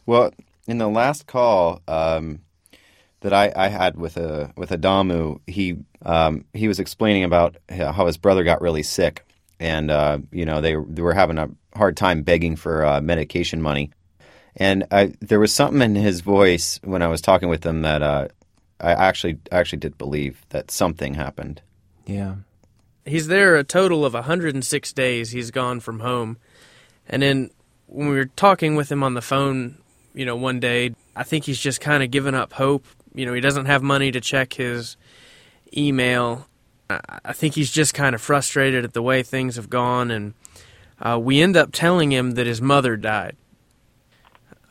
[0.05, 0.31] Well,
[0.67, 2.41] in the last call um,
[3.21, 8.05] that I, I had with a with Adamu, he um, he was explaining about how
[8.05, 9.25] his brother got really sick,
[9.59, 13.61] and uh, you know they, they were having a hard time begging for uh, medication
[13.61, 13.91] money.
[14.55, 18.01] And I, there was something in his voice when I was talking with him that
[18.01, 18.27] uh,
[18.79, 21.61] I actually actually did believe that something happened.
[22.05, 22.35] Yeah.
[23.05, 26.37] He's there a total of 106 days he's gone from home.
[27.07, 27.51] And then
[27.87, 29.79] when we were talking with him on the phone,
[30.13, 32.85] you know, one day, I think he's just kind of given up hope.
[33.13, 34.95] You know, he doesn't have money to check his
[35.75, 36.47] email.
[36.89, 40.11] I think he's just kind of frustrated at the way things have gone.
[40.11, 40.33] And
[41.01, 43.35] uh, we end up telling him that his mother died,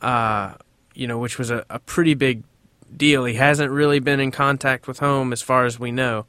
[0.01, 0.53] uh,
[0.93, 2.43] you know, which was a, a pretty big
[2.95, 3.25] deal.
[3.25, 6.25] He hasn't really been in contact with home as far as we know.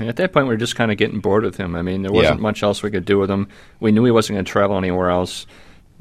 [0.00, 1.74] At that point, we were just kind of getting bored with him.
[1.76, 2.42] I mean, there wasn't Yeah.
[2.42, 3.48] much else we could do with him.
[3.78, 5.46] We knew he wasn't going to travel anywhere else.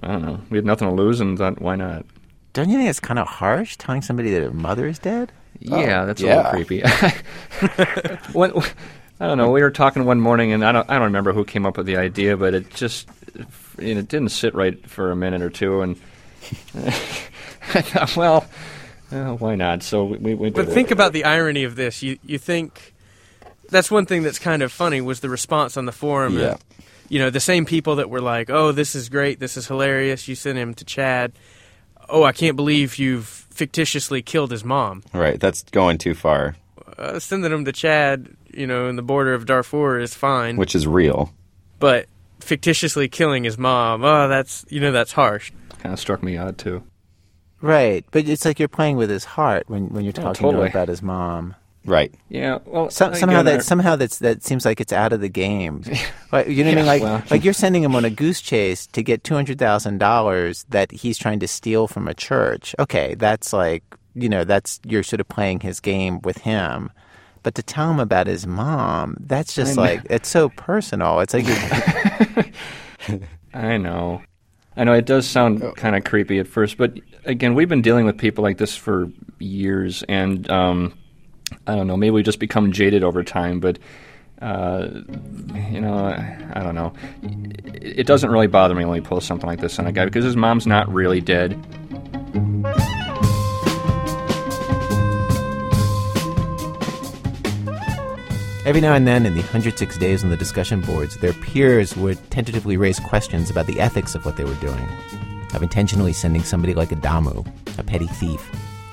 [0.02, 0.40] I don't know.
[0.50, 2.06] We had nothing to lose, and thought, why not?
[2.54, 5.32] Don't you think it's kind of harsh telling somebody that their mother is dead?
[5.60, 6.82] Yeah, that's a little creepy.
[8.34, 8.52] when,
[9.22, 9.52] I don't know.
[9.52, 11.86] We were talking one morning, and I don't, I don't remember who came up with
[11.86, 13.08] the idea, but it just,
[13.80, 15.96] you know, it didn't sit right for a minute or two, and
[16.76, 18.46] I thought, well,
[19.12, 19.84] uh, why not?
[19.84, 20.74] So we, we, we did But it.
[20.74, 22.02] think about the irony of this.
[22.02, 22.94] You you think
[23.70, 26.38] that's one thing that's kind of funny was the response on the forum.
[26.38, 26.52] Yeah.
[26.52, 26.60] And,
[27.10, 29.40] you know, the same people that were like, "Oh, this is great.
[29.40, 30.28] This is hilarious.
[30.28, 31.34] You sent him to Chad.
[32.10, 35.04] Oh, I can't believe you've fictitiously killed his mom.
[35.14, 36.56] Right, that's going too far,
[36.98, 40.76] Uh, sending him to Chad, you know, in the border of Darfur is fine, which
[40.76, 41.34] is real.
[41.80, 42.06] but
[42.40, 45.52] fictitiously killing his mom, oh, that's you know, that's harsh.
[45.80, 46.84] kind of struck me odd too.
[47.62, 50.42] Right, but it's like you're playing with his heart when, when you're Oh, talking to
[50.42, 50.66] totally.
[50.66, 51.56] him about his mom.
[51.86, 52.14] Right.
[52.30, 52.60] Yeah.
[52.66, 55.84] Well, So, somehow that our- somehow that's that seems like it's out of the game.
[56.32, 56.86] Like, you know what I mean?
[56.86, 57.24] Like well.
[57.30, 60.90] like you're sending him on a goose chase to get two hundred thousand dollars that
[60.92, 62.74] he's trying to steal from a church.
[62.80, 66.92] Okay, that's like you know that's you're sort of playing his game with him.
[67.44, 71.22] But to tell him about his mom, that's just like it's so personal.
[71.22, 73.20] It's like you're,
[73.54, 74.22] I know.
[74.78, 78.06] I know it does sound kind of creepy at first, but again, we've been dealing
[78.06, 80.94] with people like this for years, and um,
[81.68, 81.98] I don't know.
[81.98, 83.80] Maybe we just become jaded over time, but
[84.42, 84.88] uh,
[85.70, 86.06] you know,
[86.54, 86.94] I, don't know.
[87.74, 90.26] It, doesn't really bother me when we pull something like this on a guy because
[90.26, 91.54] his mom's not really dead.
[98.64, 102.20] Every now and then, in the 106 days on the discussion boards, their peers would
[102.30, 104.88] tentatively raise questions about the ethics of what they were doing,
[105.56, 107.44] of intentionally sending somebody like Adamu,
[107.80, 108.40] a petty thief,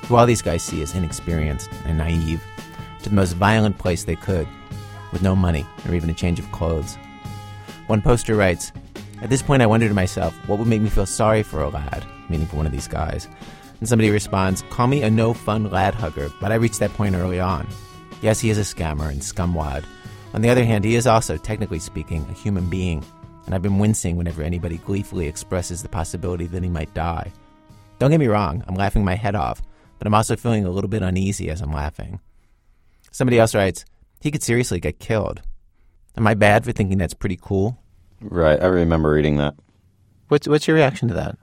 [0.06, 2.42] who all these guys see as inexperienced and naive,
[3.02, 4.48] to the most violent place they could,
[5.12, 6.96] with no money or even a change of clothes.
[7.88, 8.72] One poster writes,
[9.20, 11.68] At this point, I wonder to myself, what would make me feel sorry for a
[11.68, 13.28] lad, meaning for one of these guys?
[13.80, 17.14] And somebody responds, Call me a no fun lad hugger, but I reached that point
[17.14, 17.68] early on.
[18.20, 19.84] Yes, he is a scammer and scumwad.
[20.34, 23.04] On the other hand, he is also, technically speaking, a human being,
[23.46, 27.32] and I've been wincing whenever anybody gleefully expresses the possibility that he might die.
[27.98, 29.62] Don't get me wrong, I'm laughing my head off,
[29.98, 32.20] but I'm also feeling a little bit uneasy as I'm laughing.
[33.10, 33.84] Somebody else writes,
[34.20, 35.42] he could seriously get killed.
[36.16, 37.78] Am I bad for thinking that's pretty cool?
[38.20, 38.60] Right.
[38.60, 39.54] I remember reading that.
[40.28, 41.38] What's, what's your reaction to that?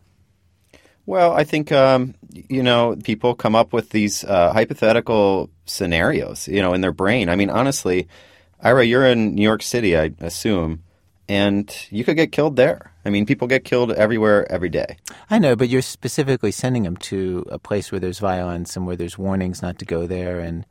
[1.05, 6.61] Well, I think um, you know people come up with these uh, hypothetical scenarios, you
[6.61, 7.29] know, in their brain.
[7.29, 8.07] I mean, honestly,
[8.61, 10.81] Ira, you're in New York City, I assume,
[11.29, 12.91] and you could get killed there.
[13.05, 14.97] I mean, people get killed everywhere every day.
[15.29, 18.95] I know, but you're specifically sending him to a place where there's violence and where
[18.95, 20.65] there's warnings not to go there, and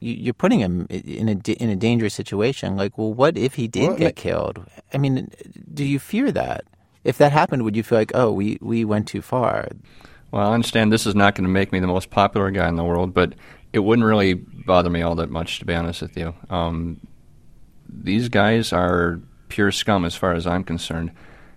[0.00, 2.76] you, you're putting him in a in a dangerous situation.
[2.76, 4.66] Like, well, what if he did Well, get killed?
[4.92, 5.30] I mean,
[5.72, 6.64] do you fear that?
[7.04, 9.68] If that happened, would you feel like, oh, we, we went too far?
[10.30, 12.76] Well, I understand this is not going to make me the most popular guy in
[12.76, 13.34] the world, but
[13.72, 16.34] it wouldn't really bother me all that much, to be honest with you.
[16.50, 17.00] Um,
[17.88, 21.12] these guys are pure scum as far as I'm concerned,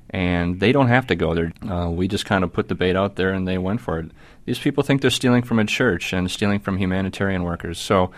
[0.09, 1.53] and they don't have to go there.
[1.67, 4.11] Uh, we just kind of put the bait out there and they went for it.
[4.45, 7.79] These people think they're stealing from a church and stealing from humanitarian workers.
[7.79, 8.11] So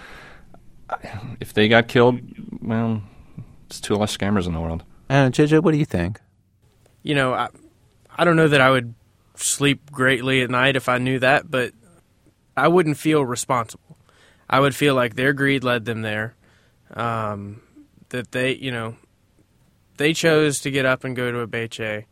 [1.39, 2.19] if they got killed,
[2.61, 3.01] well,
[3.65, 4.83] it's two less scammers in the world.
[5.09, 6.19] And JoJo, what do you think?
[7.03, 7.49] You know, I,
[8.15, 8.93] I don't know that I would
[9.35, 11.73] sleep greatly at night if I knew that, but
[12.55, 13.97] I wouldn't feel responsible.
[14.49, 16.35] I would feel like their greed led them there.
[16.93, 17.61] Um,
[18.09, 18.95] that they, you know,
[19.97, 22.05] they chose to get up and go to a beche.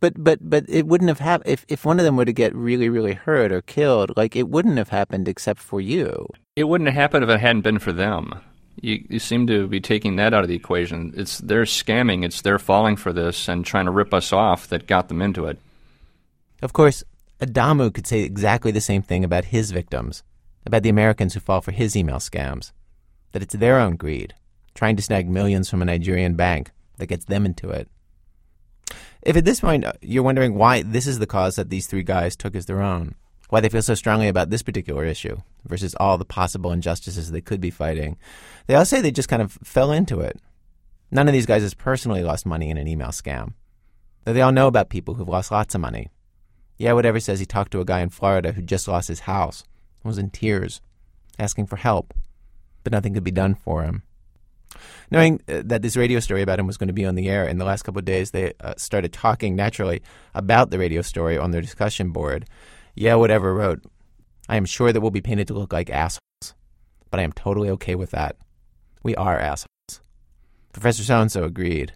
[0.00, 2.54] But but but it wouldn't have happened if if one of them were to get
[2.54, 4.16] really really hurt or killed.
[4.16, 6.26] Like it wouldn't have happened except for you.
[6.56, 8.40] It wouldn't have happened if it hadn't been for them.
[8.80, 11.12] You, you seem to be taking that out of the equation.
[11.16, 12.24] It's their scamming.
[12.24, 15.44] It's their falling for this and trying to rip us off that got them into
[15.46, 15.58] it.
[16.62, 17.04] Of course,
[17.40, 20.22] Adamu could say exactly the same thing about his victims,
[20.64, 22.72] about the Americans who fall for his email scams.
[23.32, 24.34] That it's their own greed,
[24.74, 27.88] trying to snag millions from a Nigerian bank, that gets them into it.
[29.22, 32.02] If at this point uh, you're wondering why this is the cause that these three
[32.02, 33.16] guys took as their own,
[33.50, 37.40] why they feel so strongly about this particular issue versus all the possible injustices they
[37.40, 38.16] could be fighting,
[38.66, 40.40] they all say they just kind of fell into it.
[41.10, 43.54] None of these guys has personally lost money in an email scam.
[44.24, 46.08] Though they all know about people who've lost lots of money.
[46.78, 49.64] Yeah, whatever says he talked to a guy in Florida who just lost his house,
[50.04, 50.80] was in tears,
[51.38, 52.14] asking for help,
[52.84, 54.02] but nothing could be done for him.
[55.10, 57.46] Knowing uh, that this radio story about him was going to be on the air,
[57.46, 60.00] in the last couple of days they uh, started talking naturally
[60.34, 62.46] about the radio story on their discussion board.
[63.00, 63.82] Yeah, whatever wrote,
[64.46, 66.20] I am sure that we'll be painted to look like assholes,
[67.10, 68.36] but I am totally okay with that.
[69.02, 70.02] We are assholes.
[70.74, 71.94] Professor So and so agreed.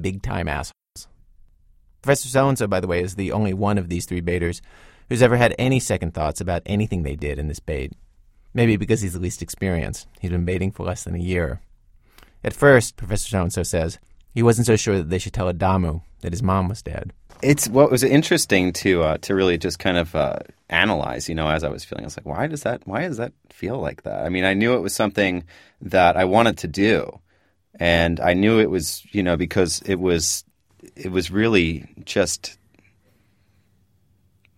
[0.00, 1.06] Big time assholes.
[2.02, 4.60] Professor So and so, by the way, is the only one of these three baiters
[5.08, 7.92] who's ever had any second thoughts about anything they did in this bait.
[8.52, 10.08] Maybe because he's the least experienced.
[10.18, 11.60] He's been baiting for less than a year.
[12.42, 14.00] At first, Professor So and so says,
[14.34, 17.12] he wasn't so sure that they should tell Adamu that his mom was dead.
[17.42, 21.28] It's what was interesting to uh, to really just kind of uh, analyze.
[21.28, 22.86] You know, as I was feeling, I was like, why does that?
[22.86, 24.24] Why does that feel like that?
[24.24, 25.44] I mean, I knew it was something
[25.80, 27.20] that I wanted to do,
[27.78, 30.44] and I knew it was you know because it was
[30.96, 32.58] it was really just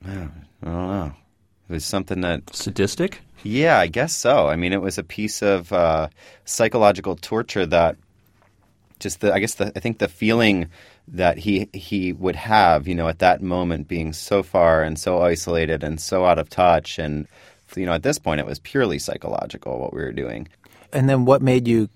[0.04, 1.12] I don't know.
[1.68, 3.20] It was something that sadistic.
[3.44, 4.48] Yeah, I guess so.
[4.48, 6.08] I mean, it was a piece of uh,
[6.44, 7.96] psychological torture that
[8.98, 10.68] just the I guess the I think the feeling
[11.08, 15.22] that he he would have, you know, at that moment being so far and so
[15.22, 17.26] isolated and so out of touch and
[17.76, 20.48] you know, at this point it was purely psychological what we were doing.
[20.92, 21.88] And then what made you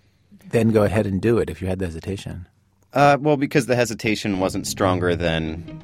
[0.51, 2.47] then go ahead and do it if you had the hesitation?
[2.93, 5.83] Uh, well, because the hesitation wasn't stronger than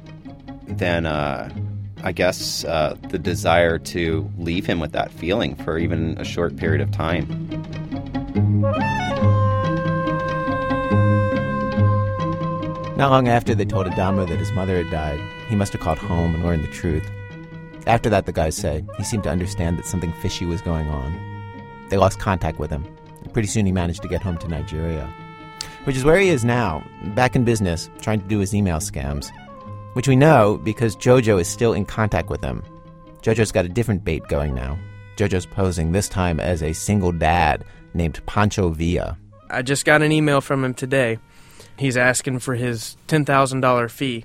[0.67, 1.53] than uh,
[2.03, 6.55] I guess uh, the desire to leave him with that feeling for even a short
[6.55, 7.27] period of time.
[13.03, 15.97] Not long after they told Adamu that his mother had died, he must have called
[15.97, 17.05] home and learned the truth.
[17.85, 21.11] After that, the guys say, he seemed to understand that something fishy was going on.
[21.89, 22.85] They lost contact with him.
[23.33, 25.13] Pretty soon he managed to get home to Nigeria,
[25.83, 29.31] which is where he is now, back in business, trying to do his email scams.
[29.95, 32.63] Which we know because JoJo is still in contact with him.
[33.21, 34.79] JoJo's got a different bait going now.
[35.17, 39.17] JoJo's posing this time as a single dad named Pancho Villa.
[39.49, 41.19] I just got an email from him today.
[41.83, 44.23] He's asking for his $10,000 fee.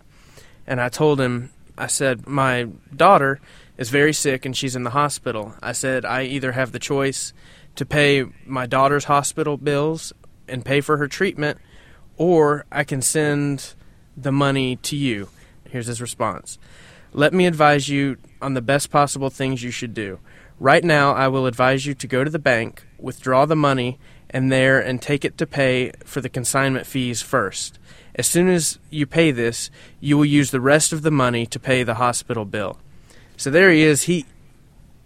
[0.65, 3.41] And I told him, I said, my daughter
[3.77, 5.55] is very sick and she's in the hospital.
[5.61, 7.33] I said, I either have the choice
[7.75, 10.13] to pay my daughter's hospital bills
[10.47, 11.59] and pay for her treatment,
[12.17, 13.75] or I can send
[14.17, 15.29] the money to you.
[15.69, 16.61] Here's his response
[17.13, 20.21] Let me advise you on the best possible things you should do.
[20.61, 23.99] Right now, I will advise you to go to the bank, withdraw the money,
[24.31, 27.79] and there and take it to pay for the consignment fees first.
[28.15, 31.61] As soon as you pay this, you will use the rest of the money to
[31.61, 32.79] pay the hospital bill.
[33.37, 34.03] So there he is.
[34.03, 34.27] He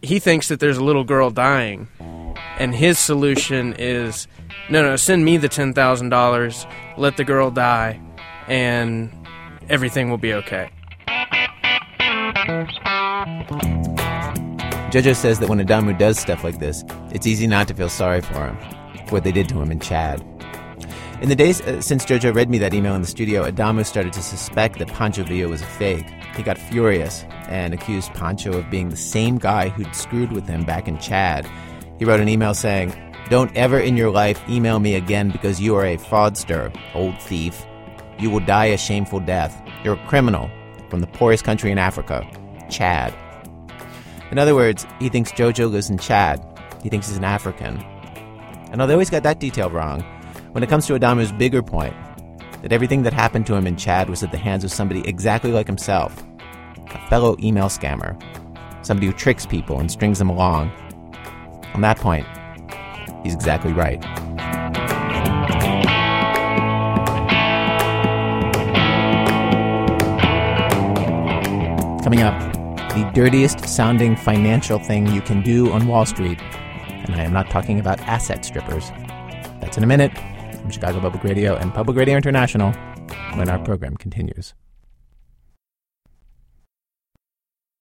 [0.01, 1.87] he thinks that there's a little girl dying,
[2.59, 4.27] and his solution is,
[4.69, 6.67] no, no, send me the ten thousand dollars,
[6.97, 8.01] let the girl die,
[8.49, 9.13] and
[9.69, 10.71] everything will be okay.
[14.91, 18.21] JoJo says that when Adamu does stuff like this, it's easy not to feel sorry
[18.21, 18.59] for him,
[19.13, 20.25] what they did to him in Chad.
[21.23, 24.13] In the days uh, since JoJo read me that email in the studio, Adamu started
[24.15, 26.07] to suspect that Pancho Villa was a fake.
[26.37, 30.65] He got furious and accused Pancho of being the same guy who'd screwed with him
[30.65, 31.49] back in Chad.
[32.01, 32.93] He wrote an email saying,
[33.31, 37.65] Don't ever in your life email me again because you are a fraudster, old thief.
[38.19, 39.63] you will die a shameful death.
[39.85, 40.51] You're a criminal
[40.91, 42.29] from the poorest country in Africa,
[42.69, 43.15] Chad.
[44.33, 46.45] In other words, he thinks Jojo lives in Chad.
[46.83, 47.85] He thinks he's an African.
[48.73, 50.01] And although he's got that detail wrong,
[50.53, 51.95] when it comes to Adamu's bigger point,
[52.63, 55.53] that everything that happened to him in Chad was at the hands of somebody exactly
[55.53, 56.25] like himself,
[56.91, 58.21] a fellow email scammer,
[58.85, 60.71] somebody who tricks people and strings them along.
[61.75, 62.27] On that point,
[63.23, 64.01] he's exactly right.
[72.03, 72.41] Coming up,
[72.95, 76.39] the dirtiest sounding financial thing you can do on Wall Street.
[77.05, 78.91] And I am not talking about asset strippers.
[79.61, 80.13] That's in a minute
[80.61, 82.73] from Chicago Public Radio and Public Radio International
[83.35, 84.55] when our program continues.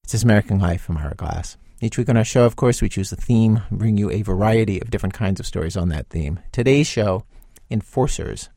[0.04, 1.58] It's This American Life from Ira Glass.
[1.80, 4.80] Each week on our show, of course, we choose a theme, bring you a variety
[4.82, 6.40] of different kinds of stories on that theme.
[6.52, 7.24] Today's show,
[7.70, 8.50] Enforcers.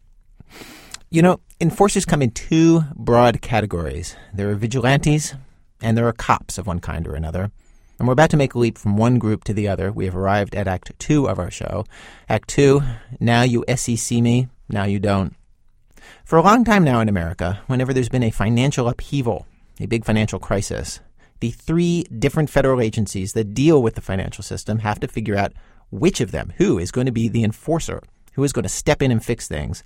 [1.10, 4.16] You know, enforcers come in two broad categories.
[4.32, 5.34] There are vigilantes
[5.80, 7.52] and there are cops of one kind or another.
[7.98, 9.92] And we're about to make a leap from one group to the other.
[9.92, 11.84] We have arrived at Act Two of our show.
[12.28, 12.82] Act Two,
[13.20, 15.34] now you SEC me, now you don't.
[16.24, 19.46] For a long time now in America, whenever there's been a financial upheaval,
[19.80, 21.00] a big financial crisis,
[21.40, 25.52] the three different federal agencies that deal with the financial system have to figure out
[25.90, 29.02] which of them, who is going to be the enforcer, who is going to step
[29.02, 29.84] in and fix things.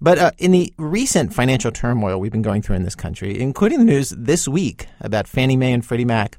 [0.00, 3.78] But uh, in the recent financial turmoil we've been going through in this country, including
[3.78, 6.38] the news this week about Fannie Mae and Freddie Mac,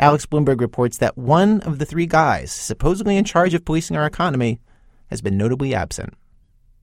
[0.00, 4.06] Alex Blumberg reports that one of the three guys supposedly in charge of policing our
[4.06, 4.60] economy
[5.10, 6.14] has been notably absent.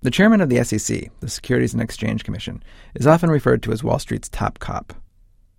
[0.01, 2.61] The chairman of the SEC, the Securities and Exchange Commission,
[2.93, 4.93] is often referred to as Wall Street's top cop.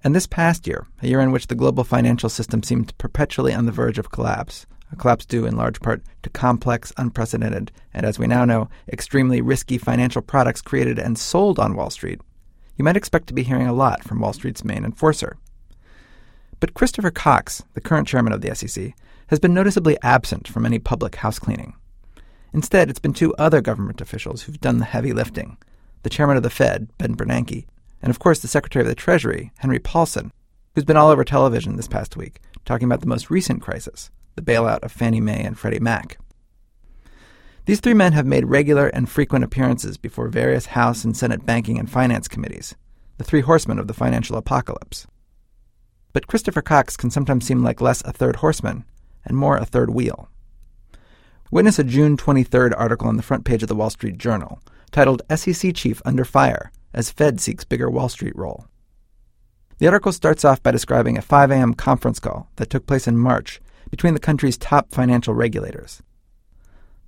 [0.04, 3.64] And this past year, a year in which the global financial system seemed perpetually on
[3.64, 8.18] the verge of collapse, a collapse due in large part to complex, unprecedented, and as
[8.18, 12.20] we now know, extremely risky financial products created and sold on Wall Street,
[12.76, 15.38] you might expect to be hearing a lot from Wall Street's main enforcer.
[16.60, 18.94] But Christopher Cox, the current chairman of the SEC,
[19.28, 21.74] has been noticeably absent from any public house cleaning.
[22.52, 25.58] Instead, it's been two other government officials who've done the heavy lifting
[26.02, 27.66] the chairman of the Fed, Ben Bernanke,
[28.00, 30.30] and of course the Secretary of the Treasury, Henry Paulson,
[30.74, 34.42] who's been all over television this past week talking about the most recent crisis, the
[34.42, 36.18] bailout of Fannie Mae and Freddie Mac.
[37.64, 41.78] These three men have made regular and frequent appearances before various House and Senate banking
[41.78, 42.74] and finance committees,
[43.18, 45.06] the three horsemen of the financial apocalypse.
[46.16, 48.86] But Christopher Cox can sometimes seem like less a third horseman
[49.26, 50.30] and more a third wheel.
[51.50, 54.58] Witness a June 23rd article on the front page of the Wall Street Journal
[54.90, 58.64] titled SEC Chief Under Fire as Fed Seeks Bigger Wall Street Role.
[59.76, 61.74] The article starts off by describing a 5 a.m.
[61.74, 63.60] conference call that took place in March
[63.90, 66.02] between the country's top financial regulators.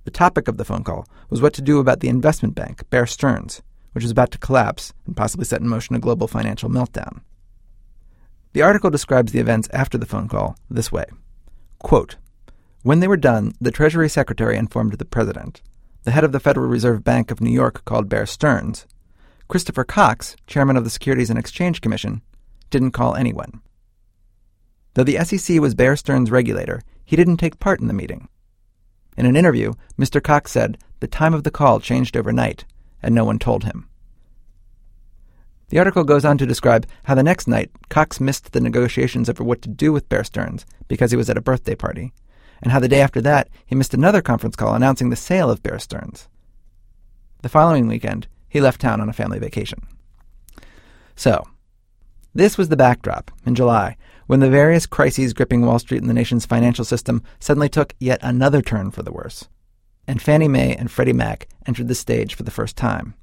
[0.03, 3.07] The topic of the phone call was what to do about the investment bank, Bear
[3.07, 7.21] Stearns, which was about to collapse and possibly set in motion a global financial meltdown.
[8.59, 11.05] The article describes the events after the phone call this way
[11.77, 12.17] Quote,
[12.83, 15.61] When they were done, the Treasury Secretary informed the President.
[16.03, 18.85] The head of the Federal Reserve Bank of New York called Bear Stearns.
[19.47, 22.21] Christopher Cox, chairman of the Securities and Exchange Commission,
[22.69, 23.61] didn't call anyone.
[24.93, 28.27] Though the SEC was Bear Stearns' regulator, he didn't take part in the meeting.
[29.15, 30.21] In an interview, Mr.
[30.21, 32.65] Cox said the time of the call changed overnight,
[33.01, 33.87] and no one told him.
[35.69, 39.43] The article goes on to describe how the next night Cox missed the negotiations over
[39.43, 42.11] what to do with Bear Stearns because he was at a birthday party,
[42.61, 45.61] and how the day after that he missed another conference call announcing the sale of
[45.61, 46.27] Bear Stearns.
[47.41, 49.87] The following weekend, he left town on a family vacation.
[51.15, 51.47] So,
[52.33, 53.95] this was the backdrop in July
[54.25, 58.19] when the various crises gripping Wall Street and the nation's financial system suddenly took yet
[58.21, 59.47] another turn for the worse.
[60.07, 63.13] And Fannie Mae and Freddie Mac entered the stage for the first time.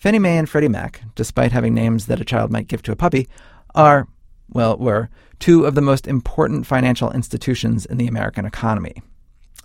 [0.00, 2.96] Fannie Mae and Freddie Mac, despite having names that a child might give to a
[2.96, 3.28] puppy,
[3.76, 4.08] are,
[4.48, 9.00] well, were two of the most important financial institutions in the American economy.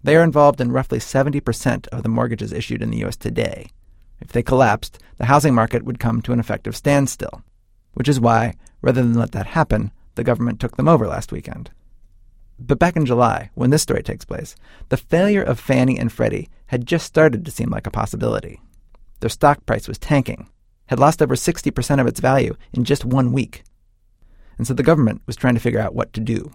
[0.04, 3.16] They are involved in roughly 70% of the mortgages issued in the U.S.
[3.16, 3.72] today.
[4.22, 7.42] If they collapsed, the housing market would come to an effective standstill
[7.96, 11.72] which is why, rather than let that happen, the government took them over last weekend.
[12.60, 14.56] But back in July, when this story takes place,
[14.90, 18.62] the failure of Fannie and Freddie had just started to seem like a possibility.
[19.20, 20.48] Their stock price was tanking,
[20.88, 23.64] had lost over 60% of its value in just one week.
[24.58, 26.52] And so the government was trying to figure out what to do.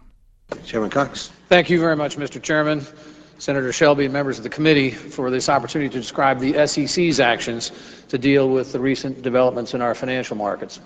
[0.65, 1.31] Chairman Cox.
[1.49, 2.43] Thank you very much, Mr.
[2.43, 2.85] Chairman.
[3.39, 7.73] Senator Shelby and members of the committee for this opportunity to describe the SEC's actions
[8.09, 10.79] to deal with the recent developments in our financial markets.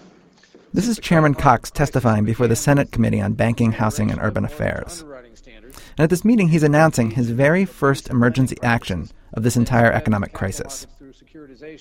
[0.72, 5.02] This is Chairman Cox testifying before the Senate Committee on Banking, Housing, and Urban Affairs.
[5.02, 10.32] And at this meeting, he's announcing his very first emergency action of this entire economic
[10.32, 10.86] crisis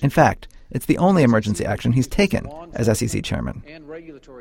[0.02, 3.64] In fact, it's the only emergency action he's taken as SEC chairman.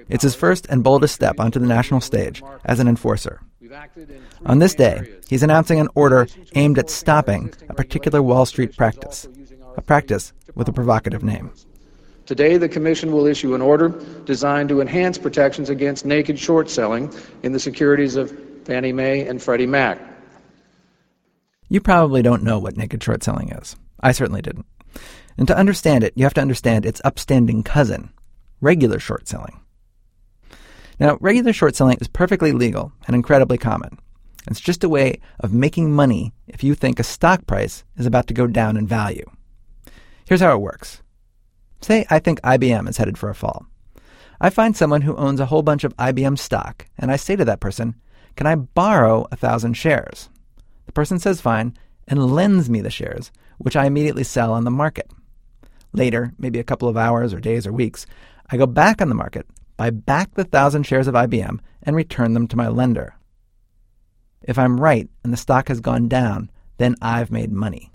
[0.08, 3.40] It's his first and boldest step onto the national stage as an enforcer.
[4.46, 9.28] On this day, he's announcing an order aimed at stopping a particular Wall Street practice,
[9.76, 11.50] a practice with a provocative name.
[12.24, 13.88] Today, the Commission will issue an order
[14.24, 18.32] designed to enhance protections against naked short selling in the securities of
[18.64, 19.98] Fannie Mae and Freddie Mac.
[21.68, 23.76] You probably don't know what naked short selling is.
[24.00, 24.66] I certainly didn't.
[25.38, 28.10] And to understand it, you have to understand its upstanding cousin,
[28.60, 29.60] regular short selling.
[31.00, 33.98] Now, regular short selling is perfectly legal and incredibly common.
[34.46, 38.26] It's just a way of making money if you think a stock price is about
[38.28, 39.24] to go down in value.
[40.26, 41.02] Here's how it works.
[41.80, 43.66] Say I think IBM is headed for a fall.
[44.40, 47.44] I find someone who owns a whole bunch of IBM stock, and I say to
[47.44, 47.94] that person,
[48.36, 50.28] Can I borrow a thousand shares?
[50.86, 51.76] The person says fine
[52.08, 55.10] and lends me the shares, which I immediately sell on the market.
[55.92, 58.06] Later, maybe a couple of hours or days or weeks,
[58.50, 62.32] I go back on the market, buy back the thousand shares of IBM, and return
[62.32, 63.14] them to my lender.
[64.42, 67.90] If I'm right and the stock has gone down, then I've made money.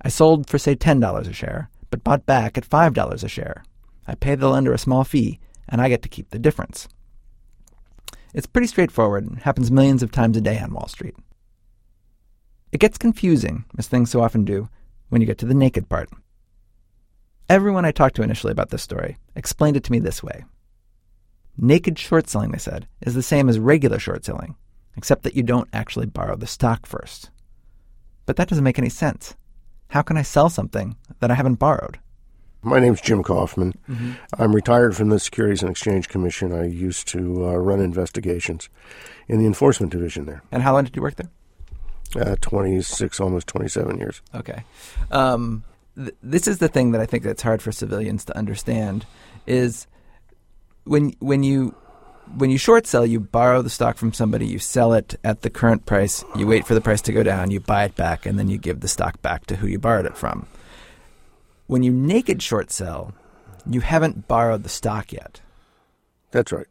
[0.00, 3.64] I sold for, say, $10 a share, but bought back at $5 a share.
[4.06, 6.88] I pay the lender a small fee, and I get to keep the difference.
[8.32, 11.16] It's pretty straightforward and happens millions of times a day on Wall Street.
[12.70, 14.68] It gets confusing, as things so often do,
[15.08, 16.10] when you get to the naked part.
[17.48, 20.44] Everyone I talked to initially about this story explained it to me this way.
[21.56, 24.54] Naked short selling, they said, is the same as regular short selling,
[24.98, 27.30] except that you don't actually borrow the stock first.
[28.26, 29.34] But that doesn't make any sense.
[29.88, 31.98] How can I sell something that I haven't borrowed?
[32.60, 33.72] My name's Jim Kaufman.
[33.88, 34.12] Mm-hmm.
[34.38, 36.52] I'm retired from the Securities and Exchange Commission.
[36.52, 38.68] I used to uh, run investigations
[39.26, 40.42] in the enforcement division there.
[40.52, 41.30] And how long did you work there?
[42.14, 44.20] Uh, 26, almost 27 years.
[44.34, 44.64] Okay.
[45.10, 45.64] Um,
[45.98, 49.04] th- this is the thing that I think that's hard for civilians to understand
[49.46, 49.86] is
[50.84, 51.74] when when you
[52.36, 55.50] when you short sell, you borrow the stock from somebody, you sell it at the
[55.50, 58.38] current price, you wait for the price to go down, you buy it back, and
[58.38, 60.46] then you give the stock back to who you borrowed it from.
[61.66, 63.14] When you naked short sell,
[63.66, 65.40] you haven't borrowed the stock yet.
[66.30, 66.66] That's right.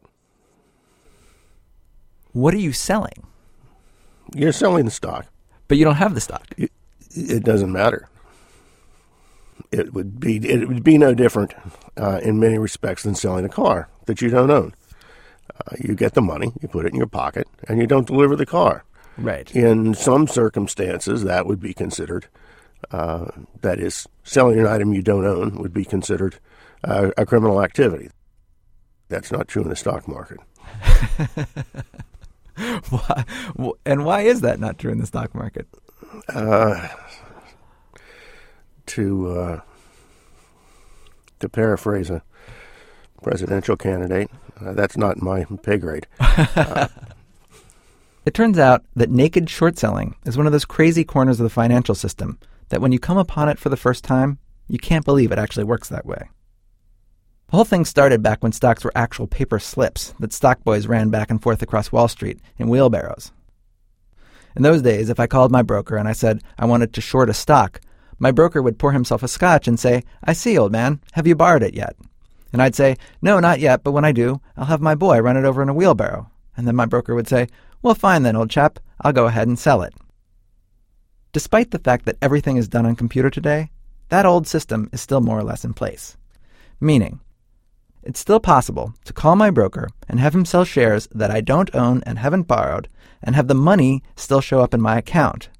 [2.32, 3.26] What are you selling?
[4.34, 5.26] You're selling the stock.
[5.66, 6.46] But you don't have the stock.
[6.56, 6.72] It,
[7.10, 8.08] it doesn't matter.
[9.70, 11.54] It would be it would be no different
[11.96, 14.74] uh, in many respects than selling a car that you don't own.
[15.54, 18.36] Uh, you get the money, you put it in your pocket, and you don't deliver
[18.36, 18.84] the car.
[19.16, 19.54] Right.
[19.54, 22.26] In some circumstances, that would be considered.
[22.92, 23.26] Uh,
[23.62, 26.38] that is, selling an item you don't own would be considered
[26.84, 28.10] uh, a criminal activity.
[29.08, 30.38] That's not true in the stock market.
[32.90, 33.24] why,
[33.84, 35.66] and why is that not true in the stock market?
[38.88, 39.60] To uh,
[41.40, 42.22] to paraphrase a
[43.22, 44.30] presidential candidate,
[44.60, 46.06] uh, that's not my pay grade.
[46.18, 46.88] Uh,
[48.24, 51.50] it turns out that naked short selling is one of those crazy corners of the
[51.50, 52.38] financial system
[52.70, 55.64] that when you come upon it for the first time, you can't believe it actually
[55.64, 56.28] works that way.
[57.50, 61.08] The whole thing started back when stocks were actual paper slips that stock boys ran
[61.10, 63.32] back and forth across Wall Street in wheelbarrows.
[64.56, 67.30] In those days, if I called my broker and I said I wanted to short
[67.30, 67.80] a stock,
[68.18, 71.34] my broker would pour himself a scotch and say, I see, old man, have you
[71.34, 71.96] borrowed it yet?
[72.52, 75.36] And I'd say, No, not yet, but when I do, I'll have my boy run
[75.36, 76.30] it over in a wheelbarrow.
[76.56, 77.48] And then my broker would say,
[77.82, 79.94] Well, fine then, old chap, I'll go ahead and sell it.
[81.32, 83.70] Despite the fact that everything is done on computer today,
[84.08, 86.16] that old system is still more or less in place.
[86.80, 87.20] Meaning,
[88.02, 91.74] it's still possible to call my broker and have him sell shares that I don't
[91.74, 92.88] own and haven't borrowed,
[93.22, 95.50] and have the money still show up in my account.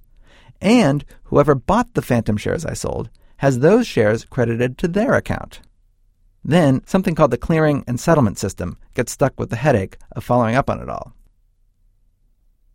[0.61, 5.61] And whoever bought the phantom shares I sold has those shares credited to their account.
[6.45, 10.55] Then, something called the clearing and settlement system gets stuck with the headache of following
[10.55, 11.13] up on it all.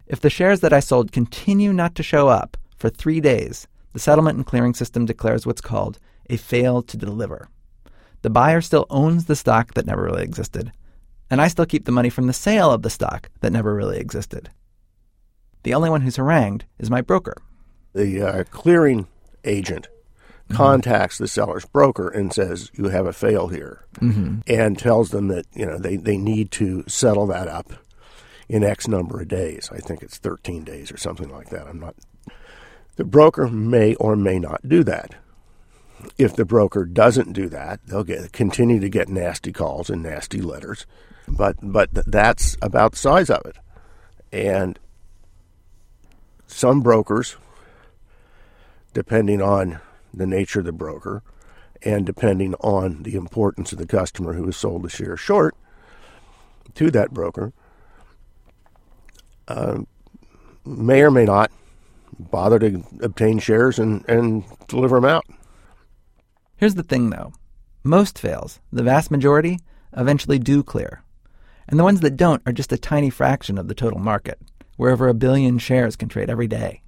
[0.06, 4.00] If the shares that I sold continue not to show up for three days, the
[4.00, 7.50] settlement and clearing system declares what's called a fail to deliver.
[8.22, 10.72] The buyer still owns the stock that never really existed,
[11.30, 13.98] and I still keep the money from the sale of the stock that never really
[13.98, 14.50] existed.
[15.64, 17.36] The only one who's harangued is my broker.
[17.94, 19.08] The uh, clearing
[19.44, 19.88] agent
[20.52, 24.40] contacts the seller's broker and says, You have a fail here, mm-hmm.
[24.48, 27.74] and tells them that you know they, they need to settle that up
[28.50, 29.70] in X number of days.
[29.72, 31.68] I think it's 13 days or something like that.
[31.68, 31.96] I'm not.
[32.96, 35.16] The broker may or may not do that.
[36.18, 40.42] If the broker doesn't do that, they'll get continue to get nasty calls and nasty
[40.42, 40.86] letters.
[41.28, 43.56] But but that's about the size of it.
[44.32, 44.78] And
[46.46, 47.38] some brokers,
[48.94, 49.80] depending on
[50.14, 51.24] the nature of the broker
[51.82, 55.56] and depending on the importance of the customer who has sold the share short
[56.76, 57.52] to that broker,
[59.48, 59.80] uh,
[60.66, 61.52] may or may not
[62.18, 65.26] bother to obtain shares and, and deliver them out.
[66.56, 67.34] Here's the thing, though
[67.84, 69.60] most fails, the vast majority,
[69.92, 71.04] eventually do clear.
[71.68, 74.40] And the ones that don't are just a tiny fraction of the total market,
[74.78, 76.83] where over a billion shares can trade every day.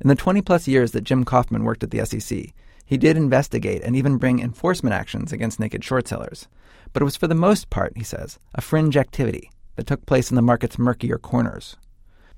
[0.00, 2.52] In the 20 plus years that Jim Kauffman worked at the SEC,
[2.84, 6.48] he did investigate and even bring enforcement actions against naked short sellers.
[6.92, 10.30] But it was for the most part, he says, a fringe activity that took place
[10.30, 11.76] in the market's murkier corners.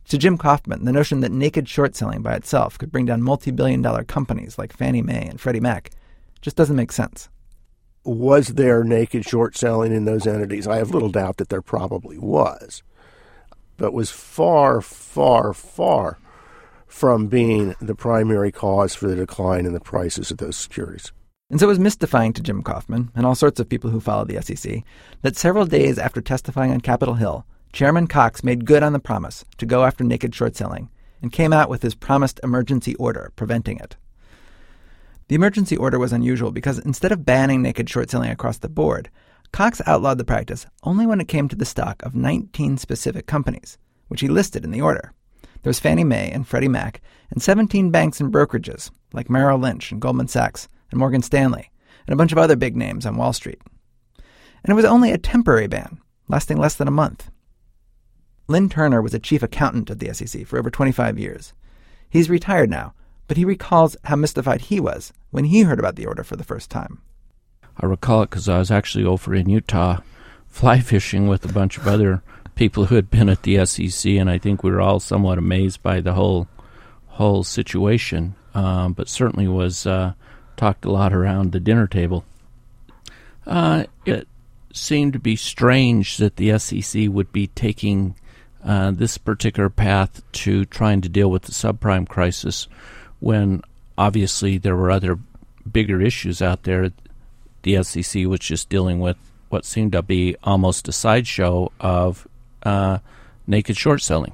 [0.09, 3.51] To Jim Kauffman, the notion that naked short selling by itself could bring down multi
[3.51, 5.91] billion dollar companies like Fannie Mae and Freddie Mac
[6.41, 7.29] just doesn't make sense.
[8.05, 10.67] Was there naked short selling in those entities?
[10.67, 12.83] I have little doubt that there probably was,
[13.77, 16.17] but was far, far, far
[16.89, 21.13] from being the primary cause for the decline in the prices of those securities.
[21.51, 24.25] And so it was mystifying to Jim Kaufman and all sorts of people who follow
[24.25, 24.83] the SEC
[25.23, 29.45] that several days after testifying on Capitol Hill, Chairman Cox made good on the promise
[29.59, 30.91] to go after naked short selling
[31.23, 33.97] and came out with his promised emergency order preventing it.
[35.29, 39.11] The emergency order was unusual because instead of banning naked short selling across the board,
[39.53, 43.79] Cox outlawed the practice only when it came to the stock of 19 specific companies,
[44.09, 45.13] which he listed in the order.
[45.63, 47.01] There was Fannie Mae and Freddie Mac,
[47.31, 51.71] and 17 banks and brokerages like Merrill Lynch and Goldman Sachs and Morgan Stanley,
[52.07, 53.61] and a bunch of other big names on Wall Street.
[54.17, 57.31] And it was only a temporary ban, lasting less than a month.
[58.49, 61.53] Lynn Turner was a chief accountant at the SEC for over 25 years.
[62.09, 62.95] He's retired now,
[63.27, 66.45] but he recalls how mystified he was when he heard about the order for the
[66.45, 67.03] first time.
[67.77, 69.99] I recall it because I was actually over in Utah
[70.47, 72.23] fly fishing with a bunch of other
[72.59, 75.81] people who had been at the SEC, and I think we were all somewhat amazed
[75.81, 76.49] by the whole
[77.07, 78.35] whole situation.
[78.53, 80.15] Um, but certainly was uh,
[80.57, 82.25] talked a lot around the dinner table.
[83.47, 84.27] Uh, it
[84.73, 88.17] seemed to be strange that the SEC would be taking
[88.65, 92.67] uh, this particular path to trying to deal with the subprime crisis
[93.21, 93.63] when
[93.97, 95.19] obviously there were other
[95.71, 96.91] bigger issues out there.
[97.63, 99.17] The SEC was just dealing with
[99.49, 102.27] what seemed to be almost a sideshow of
[102.69, 102.99] uh,
[103.47, 104.33] naked short selling.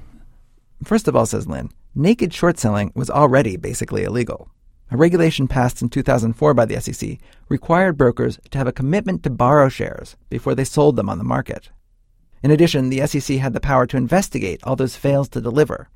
[0.83, 4.49] First of all, says Lynn, naked short selling was already basically illegal.
[4.91, 7.17] A regulation passed in 2004 by the SEC
[7.49, 11.23] required brokers to have a commitment to borrow shares before they sold them on the
[11.23, 11.69] market.
[12.43, 15.89] In addition, the SEC had the power to investigate all those fails to deliver.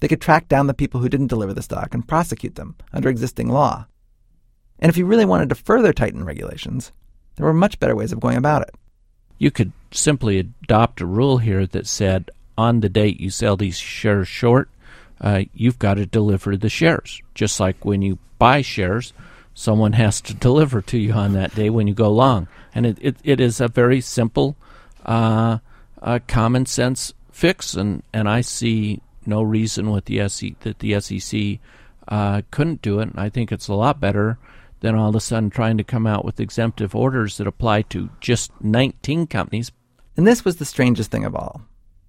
[0.00, 3.08] They could track down the people who didn't deliver the stock and prosecute them under
[3.08, 3.86] existing law.
[4.80, 6.90] And if you really wanted to further tighten regulations,
[7.36, 8.74] there were much better ways of going about it.
[9.38, 13.78] You could simply adopt a rule here that said on the date you sell these
[13.78, 14.68] shares short,
[15.20, 17.20] uh, you've got to deliver the shares.
[17.34, 19.12] Just like when you buy shares,
[19.54, 22.48] someone has to deliver to you on that day when you go long.
[22.74, 24.56] And it, it, it is a very simple,
[25.04, 25.58] uh,
[26.02, 31.00] uh, common sense fix, and, and I see no reason with the SEC, that the
[31.00, 31.58] SEC
[32.08, 33.10] uh, couldn't do it.
[33.10, 34.38] And I think it's a lot better
[34.80, 38.10] than all of a sudden trying to come out with exemptive orders that apply to
[38.20, 39.72] just 19 companies.
[40.16, 41.62] And this was the strangest thing of all.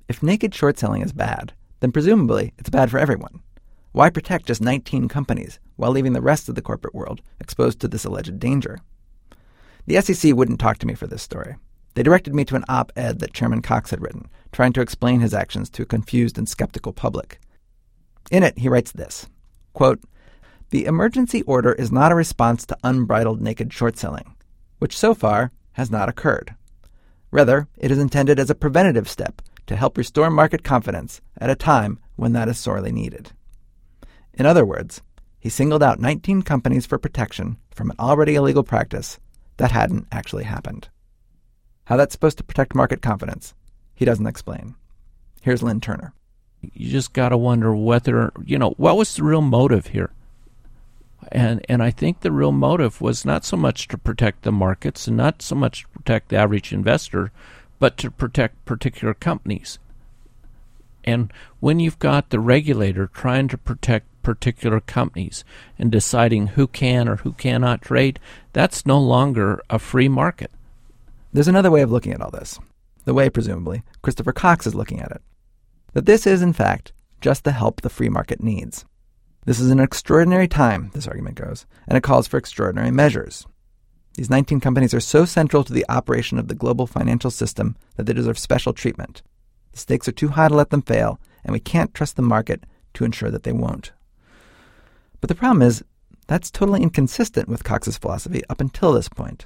[0.07, 3.41] If naked short selling is bad, then presumably it's bad for everyone.
[3.91, 7.87] Why protect just 19 companies while leaving the rest of the corporate world exposed to
[7.87, 8.79] this alleged danger?
[9.85, 11.55] The SEC wouldn't talk to me for this story.
[11.95, 15.19] They directed me to an op ed that Chairman Cox had written, trying to explain
[15.19, 17.39] his actions to a confused and skeptical public.
[18.29, 19.27] In it, he writes this
[19.73, 19.99] quote,
[20.69, 24.35] The emergency order is not a response to unbridled naked short selling,
[24.79, 26.55] which so far has not occurred.
[27.31, 31.55] Rather, it is intended as a preventative step to help restore market confidence at a
[31.55, 33.31] time when that is sorely needed.
[34.33, 35.01] In other words,
[35.39, 39.19] he singled out 19 companies for protection from an already illegal practice
[39.57, 40.89] that hadn't actually happened.
[41.85, 43.53] How that's supposed to protect market confidence,
[43.95, 44.75] he doesn't explain.
[45.41, 46.13] Here's Lynn Turner.
[46.61, 50.11] You just got to wonder whether, you know, what was the real motive here?
[51.31, 55.07] And and I think the real motive was not so much to protect the markets
[55.07, 57.31] and not so much to protect the average investor,
[57.79, 59.79] but to protect particular companies.
[61.03, 65.45] And when you've got the regulator trying to protect particular companies
[65.79, 68.19] and deciding who can or who cannot trade,
[68.51, 70.51] that's no longer a free market.
[71.31, 72.59] There's another way of looking at all this,
[73.05, 75.21] the way, presumably, Christopher Cox is looking at it.
[75.93, 76.91] That this is, in fact,
[77.21, 78.85] just the help the free market needs.
[79.47, 83.47] This is an extraordinary time, this argument goes, and it calls for extraordinary measures.
[84.15, 88.05] These 19 companies are so central to the operation of the global financial system that
[88.05, 89.21] they deserve special treatment.
[89.71, 92.65] The stakes are too high to let them fail, and we can't trust the market
[92.95, 93.93] to ensure that they won't.
[95.21, 95.81] But the problem is,
[96.27, 99.45] That's totally inconsistent with Cox's philosophy up until this point.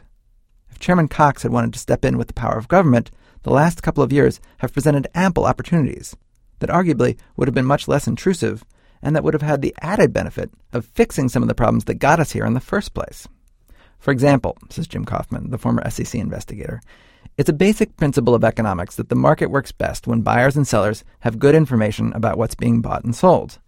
[0.72, 3.12] If Chairman Cox had wanted to step in with the power of government,
[3.43, 6.16] the last couple of years have presented ample opportunities
[6.58, 8.66] that arguably would have been much less intrusive
[9.02, 11.95] and that would have had the added benefit of fixing some of the problems that
[11.95, 13.28] got us here in the first place.
[13.99, 16.82] For example, says Jim Kaufman, the former SEC investigator,
[17.38, 21.04] it's a basic principle of economics that the market works best when buyers and sellers
[21.22, 23.60] have good information about what's being bought and sold.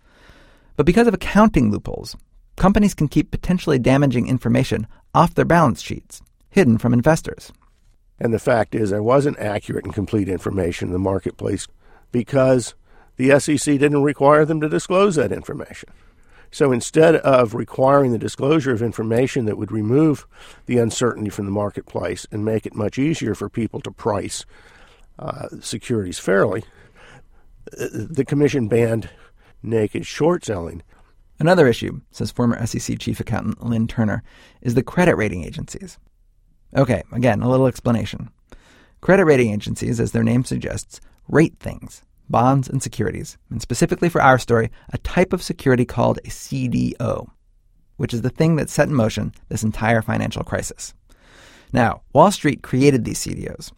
[0.75, 2.15] But because of accounting loopholes,
[2.55, 7.51] companies can keep potentially damaging information off their balance sheets, hidden from investors.
[8.19, 11.67] And the fact is, there wasn't accurate and complete information in the marketplace
[12.11, 12.73] because
[13.17, 15.89] the SEC didn't require them to disclose that information.
[16.51, 20.27] So instead of requiring the disclosure of information that would remove
[20.67, 24.45] the uncertainty from the marketplace and make it much easier for people to price
[25.17, 26.63] uh, securities fairly,
[27.79, 29.09] uh, the Commission banned
[29.63, 30.83] naked short selling.
[31.39, 34.21] Another issue, says former SEC Chief Accountant Lynn Turner,
[34.61, 35.97] is the credit rating agencies.
[36.75, 38.29] Okay, again, a little explanation.
[39.01, 44.21] Credit rating agencies, as their name suggests, rate things bonds, and securities, and specifically for
[44.21, 47.29] our story, a type of security called a CDO,
[47.97, 50.93] which is the thing that set in motion this entire financial crisis.
[51.71, 53.71] Now, Wall Street created these CDOs,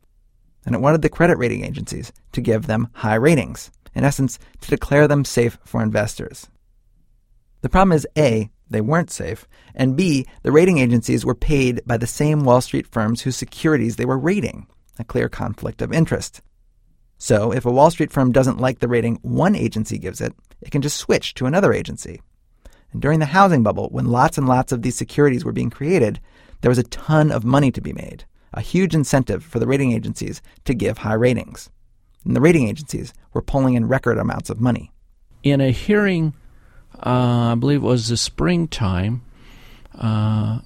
[0.65, 4.69] and it wanted the credit rating agencies to give them high ratings, in essence, to
[4.69, 6.47] declare them safe for investors.
[7.61, 11.97] The problem is A, they weren't safe, and B, the rating agencies were paid by
[11.97, 14.67] the same Wall Street firms whose securities they were rating,
[14.99, 16.41] a clear conflict of interest.
[17.25, 20.69] So, if a Wall Street firm doesn't like the rating one agency gives it, it
[20.69, 22.21] can just switch to another agency.
[22.93, 26.19] And during the housing bubble, when lots and lots of these securities were being created,
[26.61, 29.91] there was a ton of money to be made, a huge incentive for the rating
[29.91, 31.71] agencies to give high ratings.
[32.25, 34.91] And the rating agencies were pulling in record amounts of money.
[35.41, 36.35] In a hearing,
[36.93, 39.23] uh, I believe it was the springtime,
[39.97, 40.59] uh,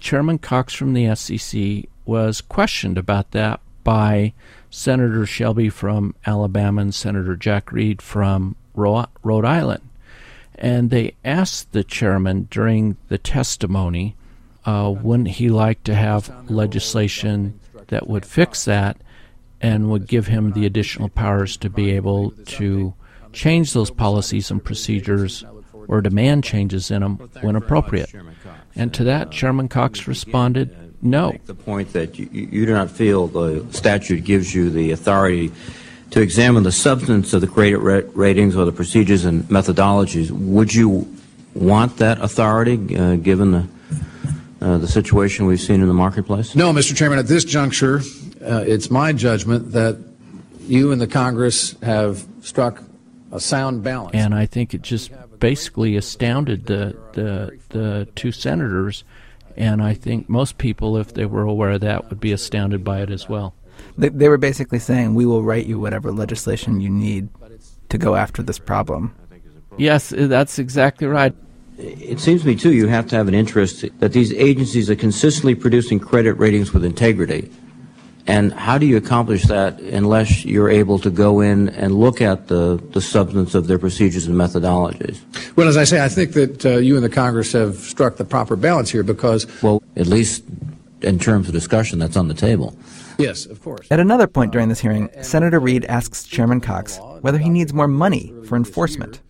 [0.00, 4.32] Chairman Cox from the SEC was questioned about that by
[4.70, 9.82] Senator Shelby from Alabama and Senator Jack Reed from Rhode Island.
[10.54, 14.16] And they asked the chairman during the testimony,
[14.64, 17.58] uh, wouldn't he like to have legislation
[17.88, 18.96] that would fix that
[19.60, 22.94] and would give him the additional powers to be able to
[23.32, 25.44] change those policies and procedures
[25.86, 28.12] or demand changes in them when appropriate?
[28.74, 31.32] And to that, Chairman Cox responded, no.
[31.32, 35.52] Make the point that you, you do not feel the statute gives you the authority
[36.10, 40.30] to examine the substance of the credit ratings or the procedures and methodologies.
[40.30, 41.06] Would you
[41.54, 43.68] want that authority uh, given the
[44.60, 46.56] uh, the situation we've seen in the marketplace?
[46.56, 46.96] No, Mr.
[46.96, 47.18] Chairman.
[47.18, 48.00] At this juncture,
[48.44, 49.98] uh, it's my judgment that
[50.62, 52.82] you and the Congress have struck
[53.30, 54.14] a sound balance.
[54.14, 59.04] And I think it just basically astounded the the, the two senators
[59.58, 63.02] and I think most people, if they were aware of that, would be astounded by
[63.02, 63.56] it as well.
[63.98, 67.28] They, they were basically saying, we will write you whatever legislation you need
[67.88, 69.14] to go after this problem.
[69.76, 71.34] Yes, eh, that's exactly right.
[71.76, 74.96] It seems to me, too, you have to have an interest that these agencies are
[74.96, 77.50] consistently producing credit ratings with integrity.
[78.28, 82.48] And how do you accomplish that unless you're able to go in and look at
[82.48, 85.18] the, the substance of their procedures and methodologies?
[85.56, 88.26] Well, as I say, I think that uh, you and the Congress have struck the
[88.26, 89.46] proper balance here because.
[89.62, 90.44] Well, at least
[91.00, 92.76] in terms of discussion, that's on the table.
[93.18, 93.88] Yes, of course.
[93.90, 97.88] At another point during this hearing, Senator Reed asks Chairman Cox whether he needs more
[97.88, 99.22] money for enforcement.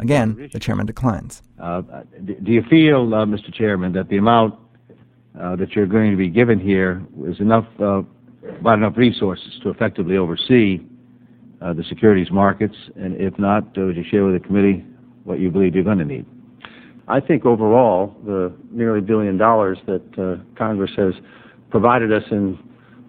[0.00, 1.40] Again, the chairman declines.
[1.58, 1.82] Uh,
[2.24, 3.54] do you feel, uh, Mr.
[3.54, 4.56] Chairman, that the amount
[5.38, 7.66] uh, that you're going to be given here is enough
[8.64, 10.80] uh, enough resources to effectively oversee
[11.60, 12.74] uh, the securities markets?
[12.96, 14.84] And if not, uh, would you share with the committee
[15.24, 16.26] what you believe you're going to need?
[17.08, 21.14] I think overall, the nearly billion dollars that uh, Congress has
[21.70, 22.58] provided us in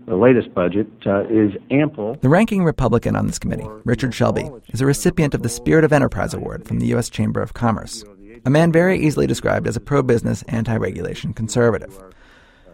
[0.08, 2.16] the latest budget uh, is ample.
[2.22, 5.94] The ranking Republican on this committee, Richard Shelby, is a recipient of the Spirit of
[5.94, 7.10] Enterprise Award from the U.S.
[7.10, 8.04] Chamber of Commerce,
[8.44, 11.98] a man very easily described as a pro business, anti regulation conservative.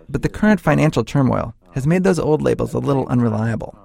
[0.09, 3.77] But the current financial turmoil has made those old labels a little unreliable,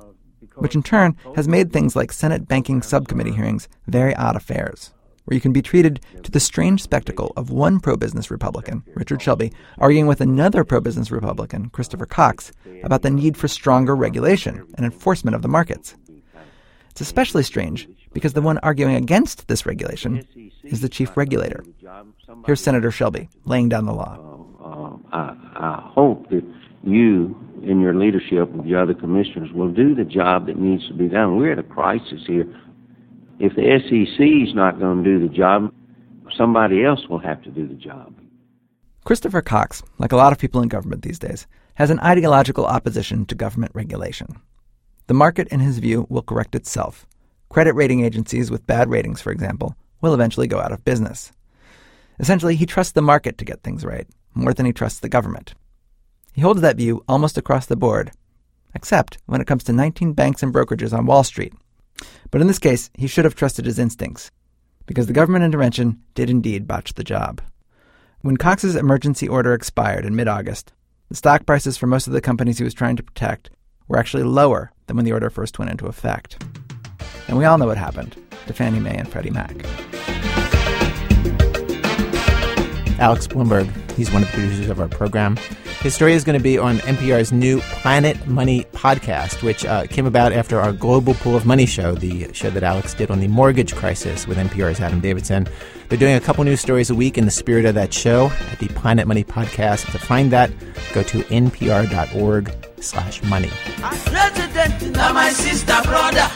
[0.57, 4.93] which in turn has made things like Senate Banking Subcommittee hearings very odd affairs,
[5.25, 9.23] where you can be treated to the strange spectacle of one pro business Republican, Richard
[9.23, 12.53] Shelby, arguing with another pro business Republican, Christopher Cox,
[12.83, 15.95] about the need for stronger regulation and enforcement of the markets.
[16.91, 20.27] It's especially strange because the one arguing against this regulation
[20.63, 21.65] is the chief regulator.
[22.45, 24.19] Here's Senator Shelby laying down the law.
[24.63, 26.45] Uh, I, I hope that
[26.85, 30.95] you in your leadership with the other commissioners will do the job that needs to
[30.95, 31.37] be done.
[31.37, 32.47] We're at a crisis here.
[33.39, 35.73] If the SEC is not going to do the job,
[36.37, 38.15] somebody else will have to do the job.
[39.05, 43.27] Christopher Cox, like a lot of people in government these days, has an ideological opposition
[43.27, 44.41] to government regulation.
[45.09, 47.07] The market, in his view, will correct itself.
[47.49, 51.33] Credit rating agencies with bad ratings, for example, will eventually go out of business.
[52.19, 55.55] Essentially, he trusts the market to get things right, more than he trusts the government.
[56.33, 58.11] He holds that view almost across the board,
[58.75, 61.53] except when it comes to 19 banks and brokerages on Wall Street.
[62.31, 64.31] But in this case, he should have trusted his instincts,
[64.87, 67.41] because the government intervention did indeed botch the job.
[68.23, 70.73] When Cox's emergency order expired in mid August,
[71.09, 73.51] the stock prices for most of the companies he was trying to protect
[73.89, 76.43] were actually lower than when the order first went into effect.
[77.29, 78.17] And we all know what happened
[78.47, 80.12] to Fannie Mae and Freddie Mac.
[83.03, 85.37] Alex Blumberg, he's one of the producers of our program.
[85.81, 90.07] His story is going to be on NPR's new Planet Money podcast, which uh, came
[90.07, 93.27] about after our Global Pool of Money show, the show that Alex did on the
[93.27, 95.49] mortgage crisis with NPR's Adam Davidson.
[95.89, 98.61] They're doing a couple new stories a week in the spirit of that show at
[98.61, 99.91] the Planet Money podcast.
[99.91, 100.53] To find that,
[100.95, 103.51] go to npr.org slash money.
[103.79, 106.31] President, now my sister, brother.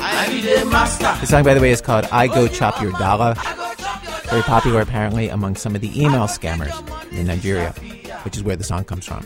[0.00, 0.64] I be the.
[1.20, 3.34] The song, by the way, is called I Go Chop Your Dollar.
[4.30, 6.76] Very popular, apparently, among some of the email scammers
[7.12, 7.72] in Nigeria,
[8.24, 9.22] which is where the song comes from.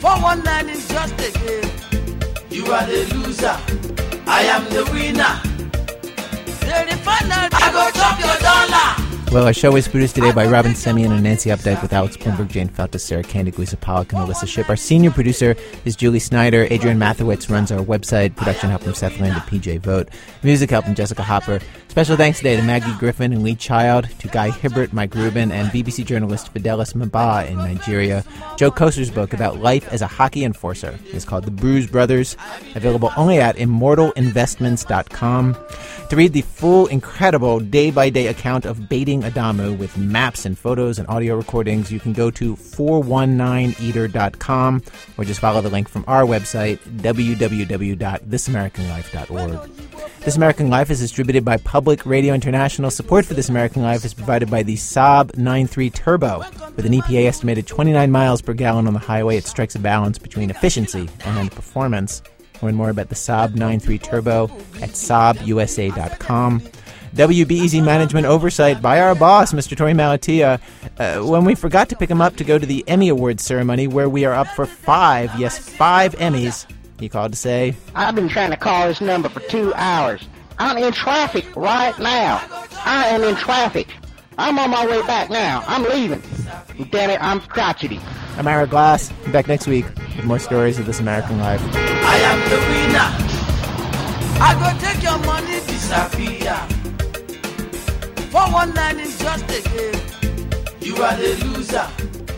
[0.00, 1.70] 419 is just a game.
[2.50, 3.56] You are the loser.
[4.26, 5.40] I am the winner.
[6.60, 6.94] The.
[7.06, 8.93] I go your dollar.
[9.34, 12.50] Well, our show is produced today by Robyn Semien and Nancy Updike with Alex Blumberg,
[12.50, 14.70] Jane Feltes, Sarah Koenig, Lisa Pollak, and Alissa Shipp.
[14.70, 16.68] Our senior producer is Julie Snyder.
[16.68, 18.36] Adrianne Mathiowetz runs our website.
[18.36, 20.10] Production help from Seth Lind and PJ Vogt.
[20.44, 21.58] Music help from Jessica Hopper.
[21.88, 25.68] Special thanks today to Maggie Griffin and Lee Child, to Guy Hibbert, Mike Rubin, and
[25.68, 28.24] BBC journalist Fidelis Mba in Nigeria.
[28.56, 32.36] Joe Koser's book about life as a hockey enforcer is called The Bruise Brothers,
[32.76, 35.56] available only at immortalinvestments.com.
[36.10, 40.56] To read the full, incredible day by day account of baiting Adamu with maps and
[40.58, 44.82] photos and audio recordings, you can go to 419eater.com
[45.18, 49.70] or just follow the link from our website, www.thisamericanlife.org.
[50.20, 52.90] This American Life is distributed by Public Radio International.
[52.90, 56.38] Support for This American Life is provided by the Saab 93 Turbo.
[56.76, 60.16] With an EPA estimated 29 miles per gallon on the highway, it strikes a balance
[60.18, 62.22] between efficiency and performance.
[62.62, 64.44] Learn more about the Saab 93 Turbo
[64.80, 66.62] at SaabUSA.com.
[67.14, 69.76] WBEZ management oversight by our boss, Mr.
[69.76, 70.60] Torey Malatia,
[70.98, 73.86] uh, when we forgot to pick him up to go to the Emmy Awards ceremony
[73.86, 76.66] where we are up for five, yes, five Emmys.
[76.98, 80.26] He called to say, I've been trying to call this number for two hours.
[80.58, 82.42] I'm in traffic right now.
[82.84, 83.86] I am in traffic.
[84.36, 85.62] I'm on my way back now.
[85.68, 86.20] I'm leaving.
[86.90, 88.00] Damn it, I'm crotchety.
[88.36, 89.12] I'm Ira Glass.
[89.24, 89.86] I'm back next week
[90.16, 91.60] with more stories of this American life.
[91.74, 93.34] I am the winner.
[94.40, 96.73] I go take your money, disappear.
[98.34, 99.94] 419 is just a game.
[100.80, 101.86] You are the loser.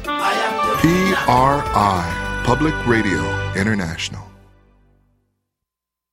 [0.07, 1.15] I am the.
[1.17, 3.23] PRI, Public Radio
[3.55, 4.26] International.